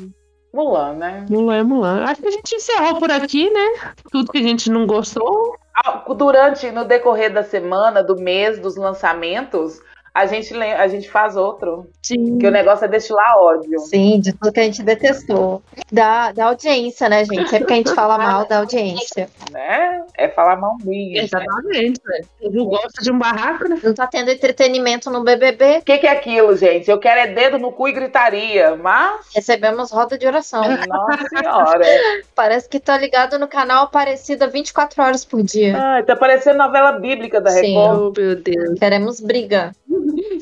Mulan, 0.53 0.93
né? 0.95 1.27
Mulan 1.29 1.57
é 1.57 1.63
Mulan. 1.63 2.05
Acho 2.05 2.23
que 2.23 2.29
a 2.29 2.31
gente 2.31 2.55
encerrou 2.55 2.99
por 2.99 3.11
aqui, 3.11 3.51
né? 3.51 3.93
Tudo 4.11 4.31
que 4.31 4.39
a 4.39 4.43
gente 4.43 4.71
não 4.71 4.87
gostou. 4.87 5.57
Ah, 5.75 6.05
Durante, 6.17 6.71
no 6.71 6.85
decorrer 6.85 7.33
da 7.33 7.43
semana, 7.43 8.03
do 8.03 8.17
mês, 8.17 8.61
dos 8.61 8.77
lançamentos, 8.77 9.81
a 10.15 10.27
gente, 10.27 10.55
a 10.55 10.87
gente 10.87 11.11
faz 11.11 11.37
outro. 11.37 11.91
Sim. 12.01 12.39
Que 12.39 12.47
o 12.47 12.51
negócio 12.51 12.85
é 12.85 12.89
destilar 12.89 13.37
ódio. 13.37 13.81
Sim, 13.81 14.21
de 14.21 14.33
tudo 14.33 14.53
que 14.53 14.61
a 14.61 14.63
gente 14.63 14.81
detestou. 14.81 15.61
Da, 15.91 16.31
da 16.31 16.47
audiência, 16.47 17.09
né, 17.09 17.25
gente? 17.25 17.51
Sempre 17.51 17.67
que 17.67 17.73
a 17.73 17.77
gente 17.77 17.95
fala 17.95 18.17
mal 18.17 18.47
da 18.47 18.59
audiência. 18.59 19.29
Né? 19.51 20.05
É 20.17 20.29
falar 20.29 20.55
mal 20.55 20.77
mesmo. 20.85 21.25
Exatamente, 21.25 22.01
velho. 22.07 22.29
Eu 22.41 22.65
gosto 22.65 23.03
de 23.03 23.11
um 23.11 23.19
barraco, 23.19 23.69
né? 23.69 23.81
Não 23.83 23.93
tá 23.93 24.07
tendo 24.07 24.31
entretenimento 24.31 25.11
no 25.11 25.25
BBB. 25.25 25.79
O 25.79 25.83
que, 25.83 25.99
que 25.99 26.07
é 26.07 26.13
aquilo, 26.13 26.57
gente? 26.57 26.89
Eu 26.89 27.01
quero 27.01 27.19
é 27.19 27.27
dedo 27.35 27.59
no 27.59 27.73
cu 27.73 27.89
e 27.89 27.93
gritaria, 27.93 28.77
mas. 28.77 29.27
Recebemos 29.35 29.91
roda 29.91 30.17
de 30.17 30.29
oração. 30.29 30.63
Nossa 30.63 31.29
senhora. 31.29 31.85
Parece 32.37 32.69
que 32.69 32.79
tá 32.79 32.97
ligado 32.97 33.37
no 33.37 33.49
canal 33.49 33.85
Aparecida 33.85 34.47
24 34.47 35.03
horas 35.03 35.25
por 35.25 35.43
dia. 35.43 35.77
Ai, 35.77 36.05
tá 36.05 36.15
parecendo 36.15 36.59
novela 36.59 36.93
bíblica 36.93 37.41
da 37.41 37.51
Sim. 37.51 37.75
Record. 37.75 37.99
Oh, 37.99 38.21
meu 38.21 38.37
Deus. 38.37 38.79
Queremos 38.79 39.21
briga. 39.21 39.73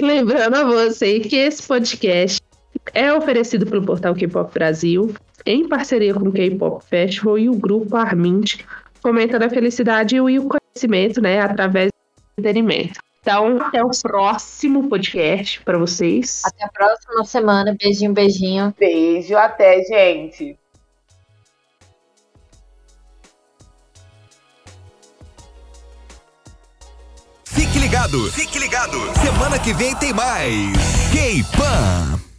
Lembrando 0.12 0.56
a 0.56 0.64
você 0.64 1.20
que 1.20 1.36
esse 1.36 1.62
podcast 1.62 2.40
é 2.92 3.14
oferecido 3.14 3.64
pelo 3.64 3.86
portal 3.86 4.16
K-Pop 4.16 4.52
Brasil, 4.52 5.14
em 5.46 5.68
parceria 5.68 6.12
com 6.12 6.28
o 6.28 6.32
K-Pop 6.32 6.84
Festival 6.84 7.38
e 7.38 7.48
o 7.48 7.54
grupo 7.54 7.96
Armint, 7.96 8.64
fomentando 9.00 9.44
a 9.44 9.48
felicidade 9.48 10.16
e 10.16 10.20
o 10.40 10.48
conhecimento, 10.48 11.20
né, 11.20 11.40
através 11.40 11.90
do 11.90 12.40
entretenimento. 12.40 12.98
Então, 13.20 13.58
até 13.62 13.80
o 13.84 13.90
próximo 14.02 14.88
podcast 14.88 15.60
para 15.62 15.78
vocês. 15.78 16.42
Até 16.44 16.64
a 16.64 16.68
próxima 16.68 17.24
semana. 17.24 17.76
Beijinho, 17.80 18.12
beijinho. 18.12 18.74
Beijo, 18.76 19.36
até, 19.36 19.84
gente. 19.84 20.58
Ligado, 27.92 28.32
fique 28.32 28.58
ligado. 28.58 28.98
Semana 29.22 29.58
que 29.58 29.74
vem 29.74 29.94
tem 29.96 30.14
mais. 30.14 30.72
K-Pan. 31.12 32.31